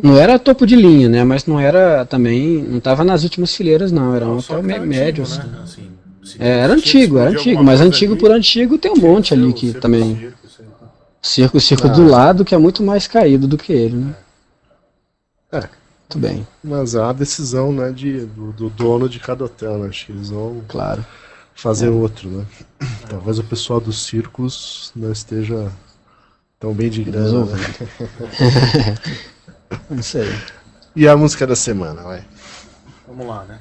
[0.03, 1.25] Não era topo de linha, né?
[1.25, 2.63] Mas não era também.
[2.63, 4.15] Não tava nas últimas fileiras, não.
[4.15, 5.25] Era um hotel médio.
[5.27, 5.45] Né?
[5.63, 5.91] Assim.
[6.23, 7.65] Assim, é, era antigo, era antigo.
[7.65, 10.31] Mas antigo ali, por antigo tem um monte ali que também.
[11.23, 14.15] Circo, circo ah, do lado que é muito mais caído do que ele, né?
[15.53, 15.80] É.
[16.15, 16.47] Muito bem.
[16.63, 19.89] Mas é a decisão, né, de, do, do dono de cada hotel, né?
[19.89, 20.63] Acho que eles vão.
[20.67, 21.05] Claro
[21.61, 21.91] fazer é.
[21.91, 22.47] outro, né?
[23.09, 25.71] Talvez o pessoal dos circos não esteja
[26.59, 27.45] tão bem de grana.
[27.45, 27.59] Né?
[29.91, 30.27] não sei.
[30.97, 32.25] E a música da semana, vai.
[33.07, 33.61] Vamos lá, né?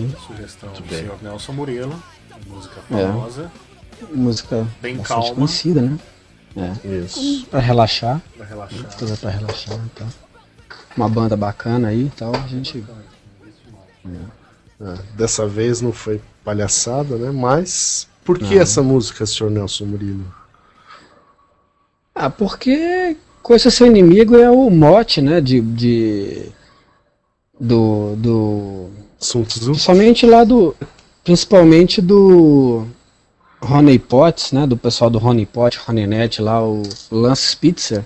[0.00, 0.26] Muito bem.
[0.36, 0.98] Sugestão do bem.
[1.00, 2.02] senhor Nelson Murilo.
[2.46, 3.06] Música É.
[3.06, 3.50] famosa.
[4.12, 5.34] Música Bem calma.
[5.34, 5.98] conhecida, né?
[7.04, 7.46] isso.
[7.50, 8.20] Pra relaxar.
[8.36, 8.98] Pra relaxar.
[8.98, 10.06] Coisa pra relaxar, então.
[10.96, 12.34] Uma banda bacana aí e tal.
[12.34, 12.84] A gente.
[14.80, 17.30] É, dessa vez não foi palhaçada, né?
[17.30, 18.62] Mas por que Não.
[18.62, 20.24] essa música, senhor Nelson Murilo?
[22.14, 25.40] Ah, porque Conheça Seu Inimigo é o mote, né?
[25.40, 25.60] De.
[25.60, 26.52] de
[27.58, 28.14] do.
[28.16, 29.70] do Sun Tzu?
[29.72, 30.74] Principalmente lá do.
[31.24, 32.84] Principalmente do.
[33.60, 34.66] Ronnie Potts, né?
[34.66, 38.04] Do pessoal do Ronnie Pot, Ronnie Net lá, o Lance Spitzer.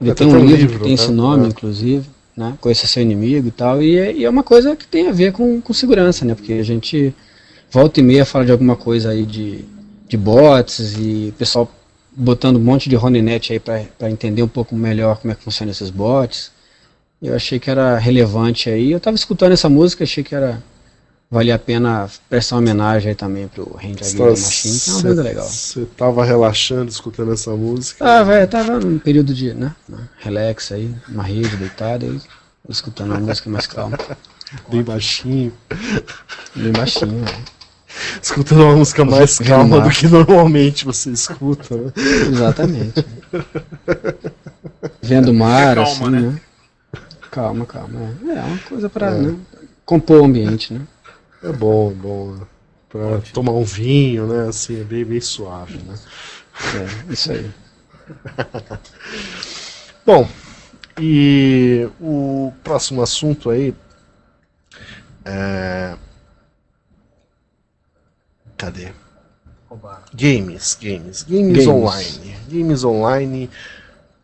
[0.00, 1.14] Ele É, tem um livro, livro, que tem esse né?
[1.14, 1.48] nome, É.
[1.48, 2.54] inclusive, né?
[2.60, 3.82] Conheça Seu Inimigo e tal.
[3.82, 6.34] E é, e é uma coisa que tem a ver com, com segurança, né?
[6.34, 7.14] Porque a gente
[7.70, 9.64] volta e meia fala de alguma coisa aí de,
[10.06, 11.70] de bots e o pessoal
[12.14, 15.42] botando um monte de Ronnie Net aí para entender um pouco melhor como é que
[15.42, 16.50] funcionam esses bots.
[17.22, 18.90] Eu achei que era relevante aí.
[18.90, 20.60] Eu tava escutando essa música, achei que era
[21.30, 24.92] valia a pena prestar uma homenagem aí também pro Range Against the Machine, que é
[24.92, 25.46] uma banda legal.
[25.46, 28.04] Você tava relaxando escutando essa música?
[28.04, 29.74] Ah, velho, tava num período de, né,
[30.18, 32.20] relax aí, uma rede deitada aí,
[32.68, 33.98] escutando uma música mais calma,
[34.68, 35.54] Bem baixinho.
[36.54, 37.44] bem baixinho, velho.
[38.22, 41.92] Escutando uma música mais calma do que normalmente você escuta, né?
[42.30, 43.06] Exatamente.
[45.00, 46.20] Vendo o mar, Calma, assim, né?
[46.20, 46.40] né?
[47.32, 48.14] Calma, calma.
[48.26, 49.34] É, é uma coisa pra né,
[49.86, 50.86] compor o ambiente, né?
[51.42, 52.32] É bom, é bom.
[52.32, 52.46] né?
[52.90, 54.48] Pra tomar um vinho, né?
[54.50, 55.94] Assim, é bem, bem suave, né?
[57.08, 57.50] É, isso aí.
[60.04, 60.28] Bom,
[61.00, 63.74] e o próximo assunto aí
[65.24, 65.96] é.
[68.58, 68.92] Cadê?
[70.14, 71.66] Games, games, games, Games.
[71.66, 73.50] online, games online,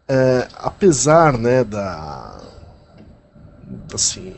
[0.06, 2.38] é, apesar, né, da,
[3.92, 4.34] assim,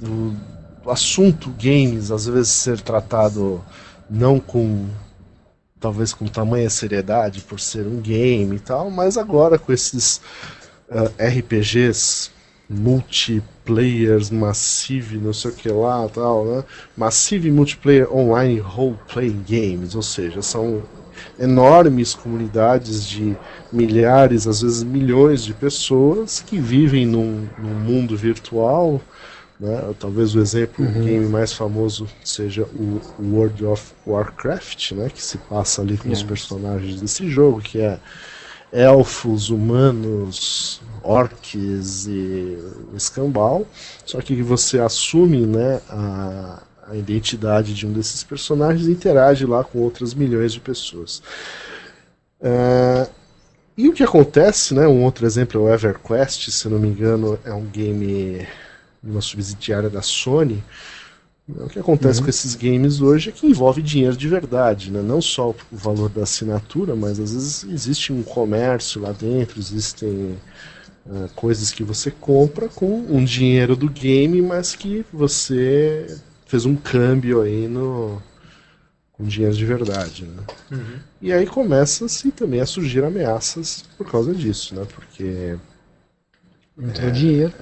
[0.00, 0.36] do,
[0.82, 3.62] do assunto games às vezes ser tratado
[4.08, 4.86] não com,
[5.78, 10.20] talvez com tamanha seriedade por ser um game e tal, mas agora com esses
[10.90, 12.30] eh, RPGs
[12.68, 16.64] multiplayers, massive, não sei o que lá, tal, né?
[16.96, 20.82] Massive multiplayer online role playing games, ou seja, são
[21.40, 23.36] enormes comunidades de
[23.72, 29.00] milhares, às vezes milhões de pessoas que vivem num, num mundo virtual.
[29.58, 29.94] Né?
[29.98, 35.10] Talvez o exemplo, o game mais famoso seja o World of Warcraft, né?
[35.10, 36.24] que se passa ali com os É.
[36.24, 37.98] personagens desse jogo, que é
[38.72, 42.58] elfos, humanos, orcs e
[42.94, 43.66] escambau.
[44.06, 49.62] Só que você assume né, a, a identidade de um desses personagens e interage lá
[49.62, 51.22] com outras milhões de pessoas.
[52.40, 53.08] É,
[53.76, 57.38] e o que acontece, né, um outro exemplo é o EverQuest, se não me engano,
[57.44, 58.46] é um game,
[59.02, 60.62] uma subsidiária da Sony.
[61.48, 65.00] O que acontece com esses games hoje é que envolve dinheiro de verdade, né?
[65.00, 70.38] não só o valor da assinatura, mas às vezes existe um comércio lá dentro, existem
[71.08, 76.06] eh, coisas que você compra com um dinheiro do game, mas que você
[76.50, 78.20] fez um câmbio aí no
[79.12, 80.24] com dinheiro de verdade.
[80.24, 80.42] Né?
[81.22, 84.84] E aí começa-se também a surgir ameaças por causa disso, né?
[84.92, 85.56] porque
[86.76, 87.52] Entrou dinheiro.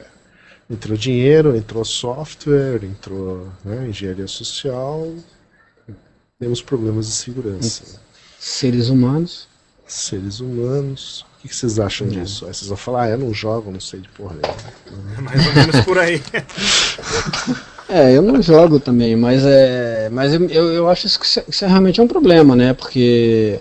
[0.71, 5.13] entrou dinheiro, entrou software, entrou né, engenharia social,
[6.39, 8.01] temos problemas de segurança.
[8.39, 9.49] Seres humanos.
[9.87, 11.27] Seres humanos.
[11.39, 12.47] O que que vocês acham disso?
[12.47, 15.15] Aí vocês vão falar, ah, eu não jogo, não sei de porra nenhuma.
[15.19, 16.23] É mais ou menos por aí.
[17.89, 20.09] É, eu não jogo também, mas é.
[20.11, 22.75] Mas eu, eu, acho isso que isso, isso realmente é um problema, né?
[22.75, 23.61] Porque.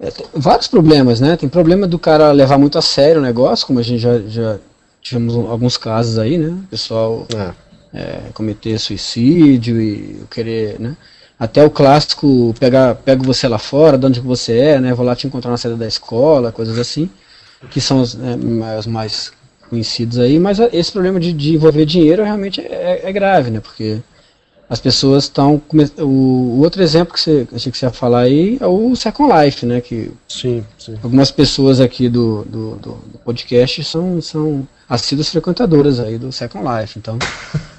[0.00, 1.36] é, vários problemas, né?
[1.36, 4.58] Tem problema do cara levar muito a sério o negócio, como a gente já, já
[5.02, 6.48] tivemos alguns casos aí, né?
[6.48, 7.52] O pessoal É,
[7.92, 10.96] é, cometer suicídio e querer, né?
[11.38, 14.94] Até o clássico pegar, pego você lá fora, de onde você é, né?
[14.94, 17.10] Vou lá te encontrar na saída da escola, coisas assim,
[17.70, 18.36] que são os, né,
[18.78, 19.32] os mais
[19.70, 23.60] conhecidos aí, mas esse problema de, de envolver dinheiro realmente é, é grave, né?
[23.60, 24.00] Porque
[24.68, 25.62] as pessoas estão.
[25.98, 29.32] O, o outro exemplo que você achei que você ia falar aí é o Second
[29.32, 29.80] Life, né?
[29.80, 30.98] Que sim, sim.
[31.02, 36.64] algumas pessoas aqui do, do, do, do podcast são, são assíduas frequentadoras aí do Second
[36.64, 37.18] Life, então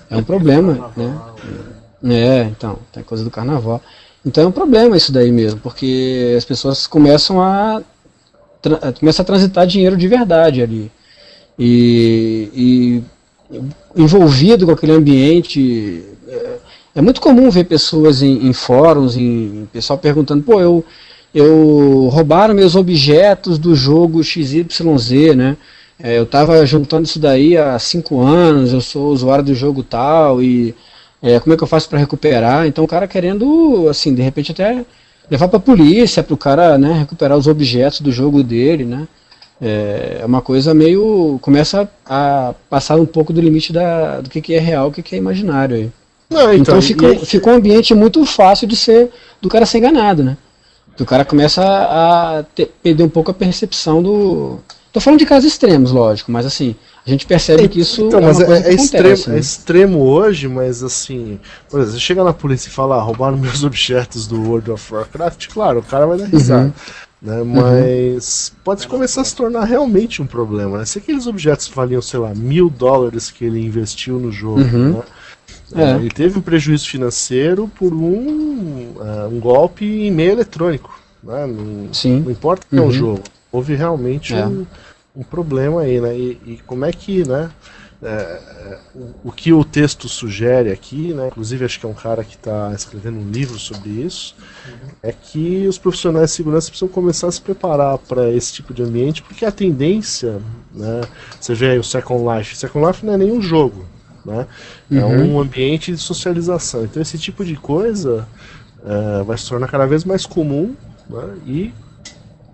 [0.09, 0.91] é um problema,
[2.01, 2.15] né?
[2.15, 3.81] É, então, tem coisa do carnaval.
[4.25, 7.81] Então é um problema isso daí mesmo, porque as pessoas começam a
[8.99, 10.91] começa a transitar dinheiro de verdade ali.
[11.63, 13.03] E, e
[13.95, 16.57] envolvido com aquele ambiente, é,
[16.95, 20.83] É muito comum ver pessoas em, em fóruns, em, em pessoal perguntando, pô, eu,
[21.33, 25.57] eu roubaram meus objetos do jogo XYZ, né?
[25.99, 30.41] É, eu estava juntando isso daí há cinco anos, eu sou usuário do jogo tal,
[30.43, 30.75] e
[31.21, 32.67] é, como é que eu faço para recuperar?
[32.67, 34.85] Então o cara querendo, assim, de repente até
[35.29, 39.07] levar para a polícia, para o cara né, recuperar os objetos do jogo dele, né?
[39.63, 41.37] É uma coisa meio.
[41.41, 45.03] começa a passar um pouco do limite da, do que, que é real o que,
[45.03, 45.91] que é imaginário aí.
[46.29, 50.23] Não, Então, e- fica, fica um ambiente muito fácil de ser do cara ser enganado,
[50.23, 50.37] né?
[50.99, 54.59] O cara começa a ter- perder um pouco a percepção do.
[54.93, 58.23] Tô falando de casos extremos, lógico, mas assim, a gente percebe que isso Então, é
[58.23, 58.75] mas é, é acontece.
[58.75, 59.39] extremo, é né?
[59.39, 61.39] extremo hoje, mas assim,
[61.69, 64.93] por exemplo, você chega na polícia e fala, ah, roubaram meus objetos do World of
[64.93, 66.65] Warcraft, claro, o cara vai dar risada.
[66.65, 66.73] Uhum.
[67.21, 70.79] Né, mas pode começar a se tornar realmente um problema.
[70.79, 70.85] Né?
[70.85, 74.93] Se aqueles objetos valiam, sei lá, mil dólares que ele investiu no jogo, Uhum.
[74.93, 75.03] né?
[75.75, 75.81] É.
[75.83, 80.99] É, ele teve um prejuízo financeiro por um, ah, um golpe em meio eletrônico.
[81.23, 81.45] Né?
[81.45, 82.21] Não, Sim.
[82.21, 82.91] não importa que é um Uhum.
[82.91, 83.23] jogo.
[83.51, 84.45] Houve realmente É.
[84.45, 84.65] um,
[85.15, 86.17] um problema aí, né?
[86.17, 87.49] E, e como é que, né?
[88.03, 91.27] É, é, o, o que o texto sugere aqui, né?
[91.27, 94.35] Inclusive acho que é um cara que está escrevendo um livro sobre isso,
[95.03, 98.81] é que os profissionais de segurança precisam começar a se preparar para esse tipo de
[98.83, 100.41] ambiente, porque a tendência,
[100.73, 101.01] né?
[101.39, 102.57] Você vê aí o Second Life.
[102.57, 103.85] Second Life não é nenhum jogo,
[104.25, 104.47] né?
[104.91, 105.35] É Uhum.
[105.35, 106.83] um ambiente de socialização.
[106.83, 108.27] Então esse tipo de coisa
[108.83, 110.75] é, vai se tornar cada vez mais comum
[111.09, 111.37] né?
[111.45, 111.73] e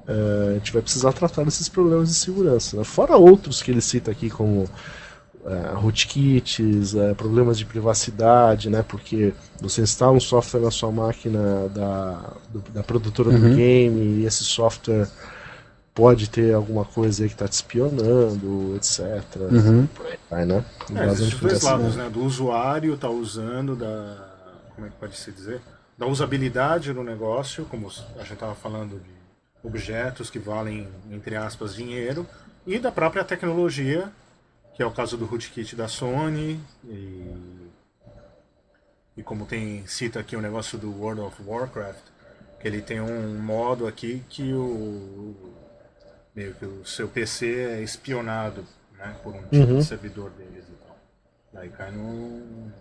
[0.07, 2.77] é, a gente vai precisar tratar desses problemas de segurança.
[2.77, 2.83] né?
[2.83, 4.69] Fora outros que ele cita aqui, como
[5.47, 8.83] é, rootkits, é, problemas de privacidade, né?
[8.87, 13.55] Porque você instala um software na sua máquina da, do- da produtora do Uhum.
[13.55, 15.07] game e esse software
[15.95, 18.99] pode ter alguma coisa aí que está te espionando, etc.
[19.51, 19.87] Uhum.
[20.29, 20.63] Vai, né?
[20.95, 21.07] É,
[21.41, 22.09] dois lados, né?
[22.09, 24.27] Do usuário tá usando da.
[24.75, 25.61] Como é que pode se dizer?
[25.97, 29.17] Da usabilidade no negócio, como a gente estava falando de
[29.63, 32.27] objetos que valem, entre aspas, dinheiro,
[32.65, 34.11] e da própria tecnologia,
[34.77, 37.33] que é o caso do rootkit da Sony, e,
[39.17, 42.03] e como tem cita aqui o negócio do World of Warcraft,
[42.59, 45.35] que ele tem um modo aqui que o
[46.35, 48.63] meio que o seu PC é espionado
[48.99, 49.79] né, por um tipo Uhum.
[49.79, 50.95] de servidor deles e tal.
[51.53, 52.71] Daí cai num.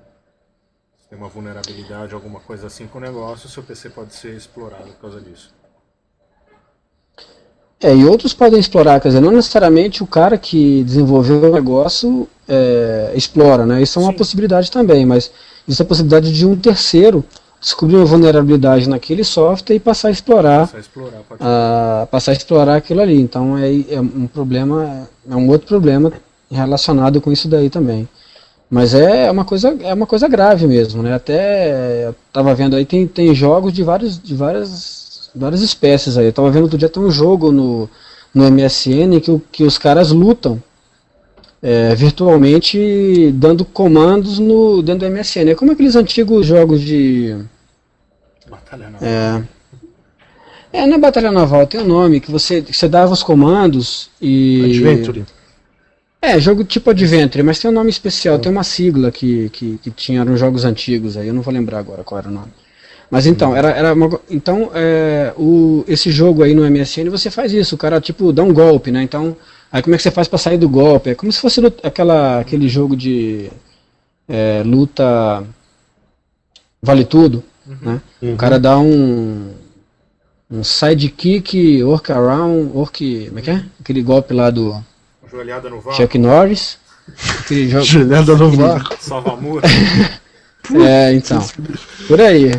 [0.98, 4.36] Se tem uma vulnerabilidade, alguma coisa assim com o negócio, o seu PC pode ser
[4.36, 5.54] explorado por causa disso.
[7.82, 12.26] É, e outros podem explorar, quer dizer, não necessariamente o cara que desenvolveu o negócio
[12.48, 13.82] é, explora, né?
[13.82, 14.18] Isso é uma Sim.
[14.18, 15.30] possibilidade também, mas
[15.68, 17.22] existe a possibilidade de um terceiro
[17.60, 22.34] descobrir uma vulnerabilidade naquele software e passar a explorar, Só explorar pode a, passar a
[22.34, 23.20] explorar aquilo ali.
[23.20, 26.12] Então é, é um problema, é um outro problema
[26.50, 28.08] relacionado com isso daí também.
[28.70, 31.14] Mas é uma coisa, é uma coisa grave mesmo, né?
[31.14, 35.05] Até eu tava vendo aí tem, tem jogos de vários, de várias,
[35.36, 36.26] várias espécies aí.
[36.26, 37.88] Eu tava vendo outro dia tem um jogo no,
[38.34, 40.62] no MSN que, que os caras lutam
[41.62, 45.50] é, virtualmente dando comandos no dentro do MSN.
[45.50, 47.36] É como aqueles antigos jogos de
[48.48, 49.06] batalha não.
[49.06, 49.42] é,
[50.72, 54.64] é na batalha naval tem um nome que você que você dava os comandos e
[54.64, 55.24] Adventure.
[56.22, 59.90] é, jogo tipo Adventure, mas tem um nome especial, tem uma sigla que, que, que
[59.90, 62.52] tinha nos jogos antigos aí, eu não vou lembrar agora qual era o nome.
[63.10, 67.52] Mas então, era, era uma então é, o, esse jogo aí no MSN você faz
[67.52, 69.02] isso, o cara tipo dá um golpe, né?
[69.02, 69.36] Então,
[69.70, 71.10] aí como é que você faz pra sair do golpe?
[71.10, 73.50] É como se fosse aquela, aquele jogo de
[74.28, 75.44] é, luta
[76.82, 77.44] vale tudo,
[77.80, 78.00] né?
[78.22, 79.54] O cara dá um
[80.50, 83.64] um sidekick, workaround, work, como é que é?
[83.80, 84.80] Aquele golpe lá do
[85.30, 86.78] Joelhada no vácuo, Chuck Norris.
[87.40, 88.96] Aquele jogo, Juliana no vácuo.
[89.00, 89.66] salva-mura.
[90.74, 91.40] É, então.
[92.08, 92.50] Por aí.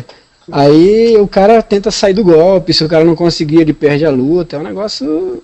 [0.50, 4.10] Aí o cara tenta sair do golpe, se o cara não conseguir, ele perde a
[4.10, 4.56] luta.
[4.56, 5.42] É um negócio.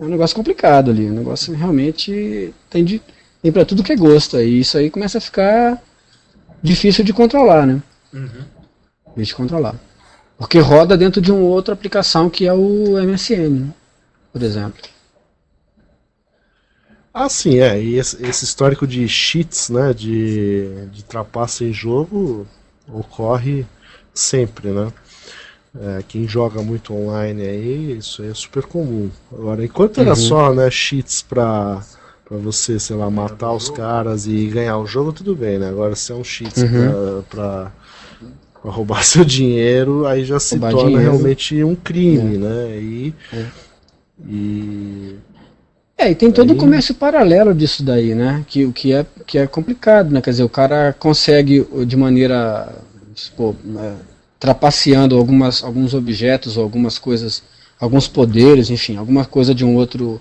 [0.00, 1.10] É um negócio complicado ali.
[1.10, 3.00] Um negócio realmente tem, de,
[3.42, 4.38] tem pra tudo que é gosto.
[4.40, 5.82] E isso aí começa a ficar
[6.62, 7.82] difícil de controlar, né?
[8.12, 8.44] Uhum.
[9.08, 9.74] Difícil de controlar.
[10.38, 13.70] Porque roda dentro de uma outra aplicação que é o MSN,
[14.32, 14.82] por exemplo.
[17.12, 17.80] Ah, sim, é.
[17.80, 19.92] E esse, esse histórico de cheats, né?
[19.92, 22.46] De, de trapaça em jogo
[22.88, 23.64] ocorre
[24.14, 24.92] sempre, né?
[25.76, 29.10] É, quem joga muito online aí, isso aí é super comum.
[29.32, 30.16] Agora, enquanto era Uhum.
[30.16, 31.82] só, né, cheats pra,
[32.24, 35.68] pra você, sei lá, matar os caras e ganhar o jogo, tudo bem, né?
[35.68, 36.70] Agora, se é um cheats Uhum.
[36.70, 37.72] pra, pra,
[38.62, 41.10] pra roubar seu dinheiro, aí já se Roubar torna dinheiro.
[41.10, 42.78] realmente um crime, né?
[42.78, 43.44] E, É.
[44.28, 45.16] e
[45.98, 48.44] É, e tem todo Aí- o comércio paralelo disso daí, né?
[48.48, 50.20] Que o que é, que é complicado, né?
[50.20, 52.68] Quer dizer, o cara consegue de maneira,
[53.20, 53.92] supor, é,
[54.38, 57.42] trapaceando algumas, alguns objetos ou algumas coisas,
[57.80, 60.20] alguns poderes, enfim, alguma coisa de um outro,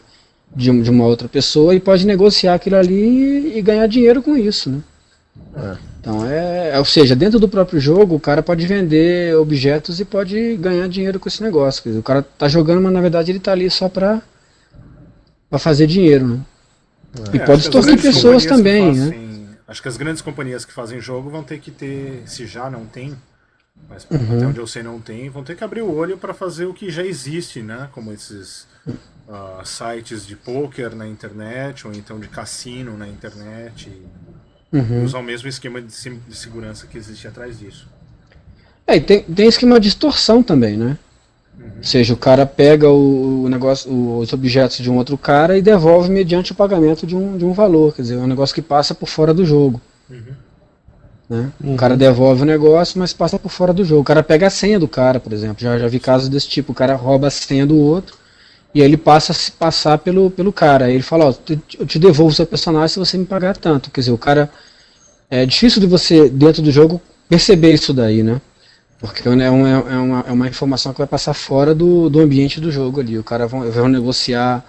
[0.56, 4.36] de, um- de uma outra pessoa e pode negociar aquilo ali e ganhar dinheiro com
[4.38, 4.80] isso, né?
[6.00, 10.58] Então é, ou seja, dentro do próprio jogo o cara pode vender objetos e pode
[10.58, 11.82] ganhar dinheiro com esse negócio.
[11.84, 14.22] Dizer, o cara tá jogando, mas na verdade ele tá ali só pra,
[15.50, 16.40] pra fazer dinheiro, né?
[17.34, 19.16] E É, pode acho que as extorquir pessoas também, né?
[19.74, 22.86] Acho que as grandes companhias que fazem jogo vão ter que ter, se já não
[22.86, 23.18] tem,
[23.90, 24.36] mas Uhum.
[24.38, 26.76] até onde eu sei não tem, vão ter que abrir o olho para fazer o
[26.76, 27.90] que já existe, né?
[27.92, 28.68] Como esses
[29.28, 33.92] ah, sites de poker na internet, ou então de cassino na internet,
[34.72, 35.06] Uhum.
[35.06, 37.88] usar o mesmo esquema de, de segurança que existe atrás disso.
[38.86, 40.98] É, e tem, tem esquema de extorsão também, né?
[41.78, 45.58] Ou seja, o cara pega o, o negócio, o- os objetos de um outro cara
[45.58, 47.94] e devolve mediante o pagamento de um, de um valor.
[47.96, 49.82] Quer dizer, é um negócio que passa por fora do jogo.
[51.30, 51.52] Né?
[51.64, 54.02] O cara devolve o negócio, mas passa por fora do jogo.
[54.02, 55.58] O cara pega a senha do cara, por exemplo.
[55.62, 56.72] Já, já vi casos desse tipo.
[56.72, 58.16] O cara rouba a senha do outro
[58.76, 60.86] e aí ele passa a se passar pelo, pelo cara.
[60.86, 61.34] Aí ele fala, ó,
[61.80, 63.90] eu te devolvo o seu personagem se você me pagar tanto.
[63.92, 64.50] Quer dizer, o cara.
[65.30, 68.40] É difícil de você, dentro do jogo, perceber isso daí, né?
[69.04, 72.62] Porque é, um- é uma, é uma informação que vai passar fora do, do ambiente
[72.62, 73.18] do jogo ali.
[73.20, 74.64] O cara vai, vai negociar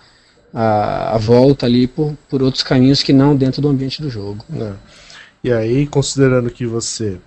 [0.52, 4.44] a, a volta ali por, por outros caminhos que não dentro do ambiente do jogo.
[4.48, 4.74] né?
[5.42, 7.18] E aí, considerando que você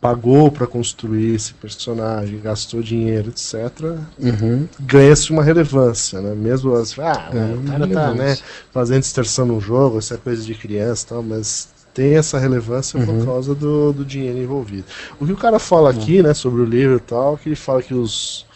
[0.00, 4.68] pagou para construir esse personagem, gastou dinheiro, etc., Uhum.
[4.80, 6.34] ganha-se uma relevância, né?
[6.34, 8.36] Mesmo as, ah, Ganha o uma cara tá, né,
[8.72, 12.98] fazendo extorsão no jogo, isso é coisa de criança e tal, mas tem essa relevância
[12.98, 13.06] Uhum.
[13.06, 14.84] por causa do, do dinheiro envolvido.
[15.20, 17.82] O que o cara fala aqui, né, sobre o livro e tal, que ele fala
[17.82, 18.46] que os,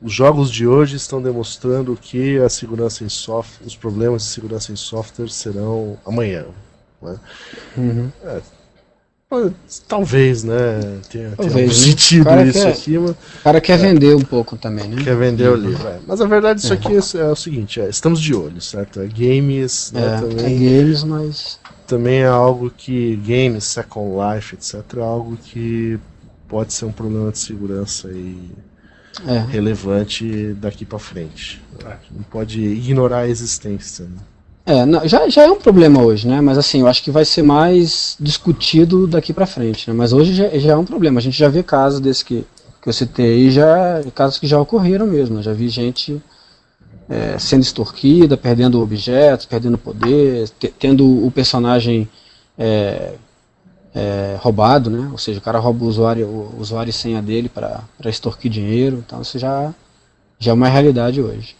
[0.00, 4.72] os jogos de hoje estão demonstrando que a segurança em software, os problemas de segurança
[4.72, 6.46] em software serão amanhã.
[7.02, 7.16] Né?
[7.76, 8.10] Uhum.
[9.30, 9.52] Mas,
[9.86, 10.80] Talvez, né?
[11.08, 11.72] Tenha, tenha Talvez, algum né?
[11.72, 15.04] sentido isso quer- aqui, mas O cara quer vender um pouco também, né?
[15.04, 15.86] quer vender o livro.
[15.86, 16.00] é.
[16.04, 19.00] Mas a verdade disso aqui é, é o seguinte, é, estamos de olho, certo?
[19.00, 21.60] É games né, É, é também, games, mas.
[21.90, 25.98] Também é algo que games, Second Life, etc, é algo que
[26.48, 28.36] pode ser um problema de segurança aí
[29.26, 29.38] É.
[29.50, 31.60] relevante daqui pra frente.
[31.84, 31.96] É.
[32.14, 34.04] Não pode ignorar a existência.
[34.04, 34.18] Né?
[34.66, 36.40] É, não, já, já é um problema hoje, né?
[36.40, 39.94] Mas assim, eu acho que vai ser mais discutido daqui pra frente, né?
[39.96, 41.18] Mas hoje já, já é um problema.
[41.18, 42.44] A gente já vê casos desse que,
[42.80, 45.36] que eu citei aí, já, casos que já ocorreram mesmo.
[45.36, 45.42] né?
[45.42, 46.22] Já vi gente
[47.10, 52.08] é, sendo extorquida, perdendo objetos, perdendo poder, te- tendo o personagem
[52.56, 53.14] é,
[53.92, 55.08] é, roubado, né?
[55.10, 59.02] Ou seja, o cara rouba o usuário, o usuário e senha dele para extorquir dinheiro.
[59.04, 59.74] Então isso já,
[60.38, 61.56] já é uma realidade hoje.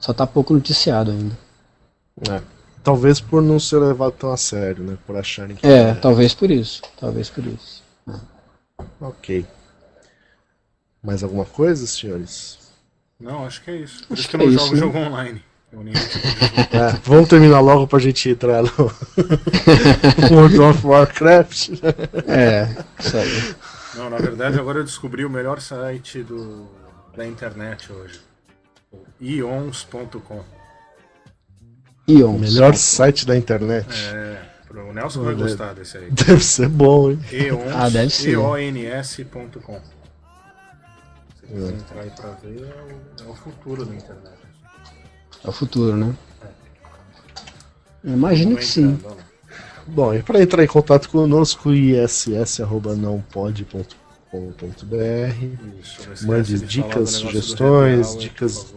[0.00, 1.38] Só tá pouco noticiado ainda.
[2.30, 2.40] É.
[2.82, 4.96] Talvez por não ser levado tão a sério, né?
[5.06, 6.80] Por acharem que É, talvez por isso.
[6.98, 7.82] Talvez por isso.
[8.98, 9.44] Ok.
[11.02, 12.58] Mais alguma coisa, senhores?
[13.20, 14.06] Não, acho que é isso.
[14.06, 14.80] Por Acho isso que que eu não é jogo né?
[14.80, 15.42] jogo online.
[16.72, 18.70] É, vamos terminar logo pra gente entrar no
[20.36, 21.70] World of Warcraft.
[22.26, 22.68] É,
[22.98, 23.54] isso aí.
[23.96, 26.66] Não, na verdade agora eu descobri o melhor site do,
[27.16, 28.20] da internet hoje.
[28.92, 30.42] O ions.com.
[32.08, 32.38] Ion.
[32.38, 33.86] Melhor site da internet.
[34.12, 36.10] É, pro Nelson vai gostar desse aí.
[36.10, 37.20] Deve ser bom, hein?
[37.30, 38.30] Eons, Ah, deve ser.
[38.30, 39.80] E-O-N-S.com.
[41.50, 44.38] Se quiser entrar aí pra ver, é o, é o futuro da internet.
[45.44, 46.14] É o futuro, né?
[48.04, 48.98] Eu imagino que sim.
[49.86, 51.72] Bom, e para entrar em contato conosco,
[55.80, 58.74] esquece Mande de dicas, sugestões, hour, dicas-.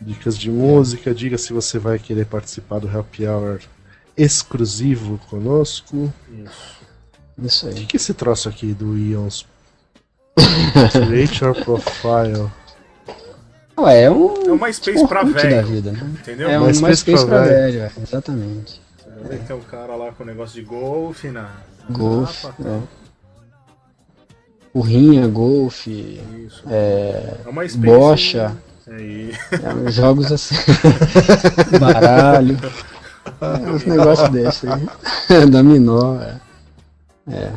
[0.00, 3.60] Dicas de música, diga se você vai querer participar do Happy Hour
[4.16, 6.12] exclusivo conosco.
[6.30, 6.78] Isso.
[7.36, 7.86] Isso O que aí.
[7.86, 9.44] que é esse troço aqui do Ions?
[11.06, 12.50] Create your profile.
[13.78, 14.34] Ué, é um.
[14.48, 15.66] É uma space pra velho.
[15.66, 16.00] vida, né?
[16.20, 16.50] Entendeu?
[16.50, 17.78] É Uma uma space space pra pra velho.
[17.78, 18.80] velho, é, exatamente.
[19.30, 21.48] Que tem um cara lá com o negócio de golfe na.
[21.90, 22.80] Golfe, é.
[24.74, 26.62] Urrinha, golfe, Isso.
[26.68, 27.78] é, É uma space.
[27.78, 29.32] bocha, Aí.
[29.50, 30.54] é, uns jogos assim.
[31.80, 32.56] Baralho.
[33.42, 34.86] É, uns negócios desses aí.
[35.50, 36.36] Dominó, é.
[37.30, 37.52] É.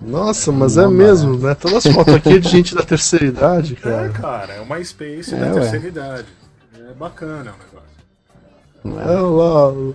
[0.00, 1.54] Nossa, mas é mesmo, né?
[1.54, 4.08] Todas as fotos aqui é de gente da terceira idade, É, cara.
[4.10, 5.52] cara, é uma space É, da ué.
[5.60, 6.26] terceira idade.
[6.88, 9.06] É bacana o negócio.
[9.06, 9.94] Olha lá, o-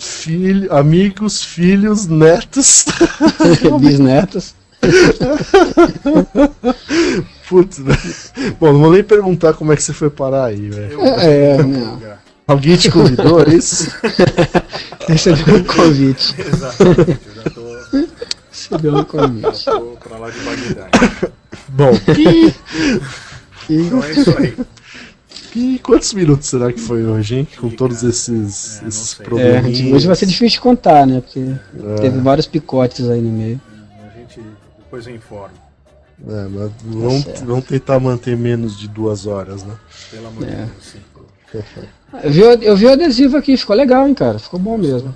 [0.00, 2.86] filho, amigos, filhos, netos.
[3.80, 4.54] Bisnetos.
[7.48, 7.96] Putz, né?
[8.60, 11.00] Bom, não vou nem perguntar como é que você foi parar aí, velho.
[11.20, 12.00] É, não.
[12.46, 13.90] Alguém te convidou, é isso?
[15.06, 16.34] Recebeu um convite.
[16.40, 17.52] Exatamente, eu
[18.70, 19.64] Recebeu um convite.
[19.64, 20.88] tô pra lá de Bagdá.
[21.68, 21.90] Bom,
[23.70, 24.56] Então é isso aí.
[25.54, 27.48] e quantos minutos será que foi hoje, hein?
[27.58, 29.26] Com todos esses, É, esses sei.
[29.38, 31.20] É, hoje vai ser difícil de contar, né?
[31.20, 31.44] Porque
[32.00, 33.60] teve vários picotes aí no meio.
[34.02, 34.40] A gente
[34.78, 35.54] depois eu informo.
[36.26, 37.44] É, mas vamos, certo.
[37.44, 39.74] vamos tentar manter menos de duas horas, né?
[40.10, 40.56] Pelo amor de É.
[40.56, 40.98] Deus, sim.
[42.24, 44.38] Eu vi, eu vi o adesivo aqui, ficou legal, hein, cara?
[44.38, 45.14] Ficou bom mesmo.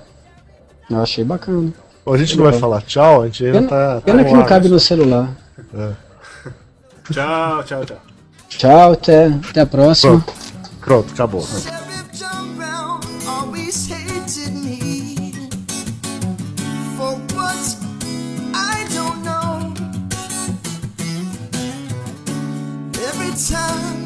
[0.89, 1.73] Eu achei bacana.
[2.05, 4.01] Bom, a gente não vai falar tchau, a gente ainda Pena, tá.
[4.01, 5.29] pena tá que não cabe no celular.
[7.09, 7.97] Tchau, tchau, tchau.
[8.49, 10.19] Tchau, até, até a próxima.
[10.19, 10.33] Pronto,
[10.81, 11.45] pronto, acabou.
[23.49, 24.05] Time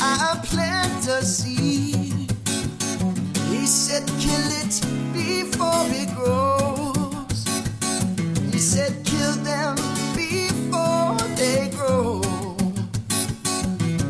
[0.00, 2.32] I plant a seed,
[3.48, 4.80] he said, kill it
[5.14, 6.83] before it grows.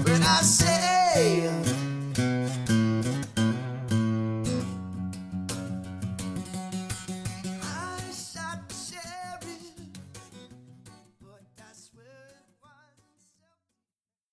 [0.05, 1.64] But I say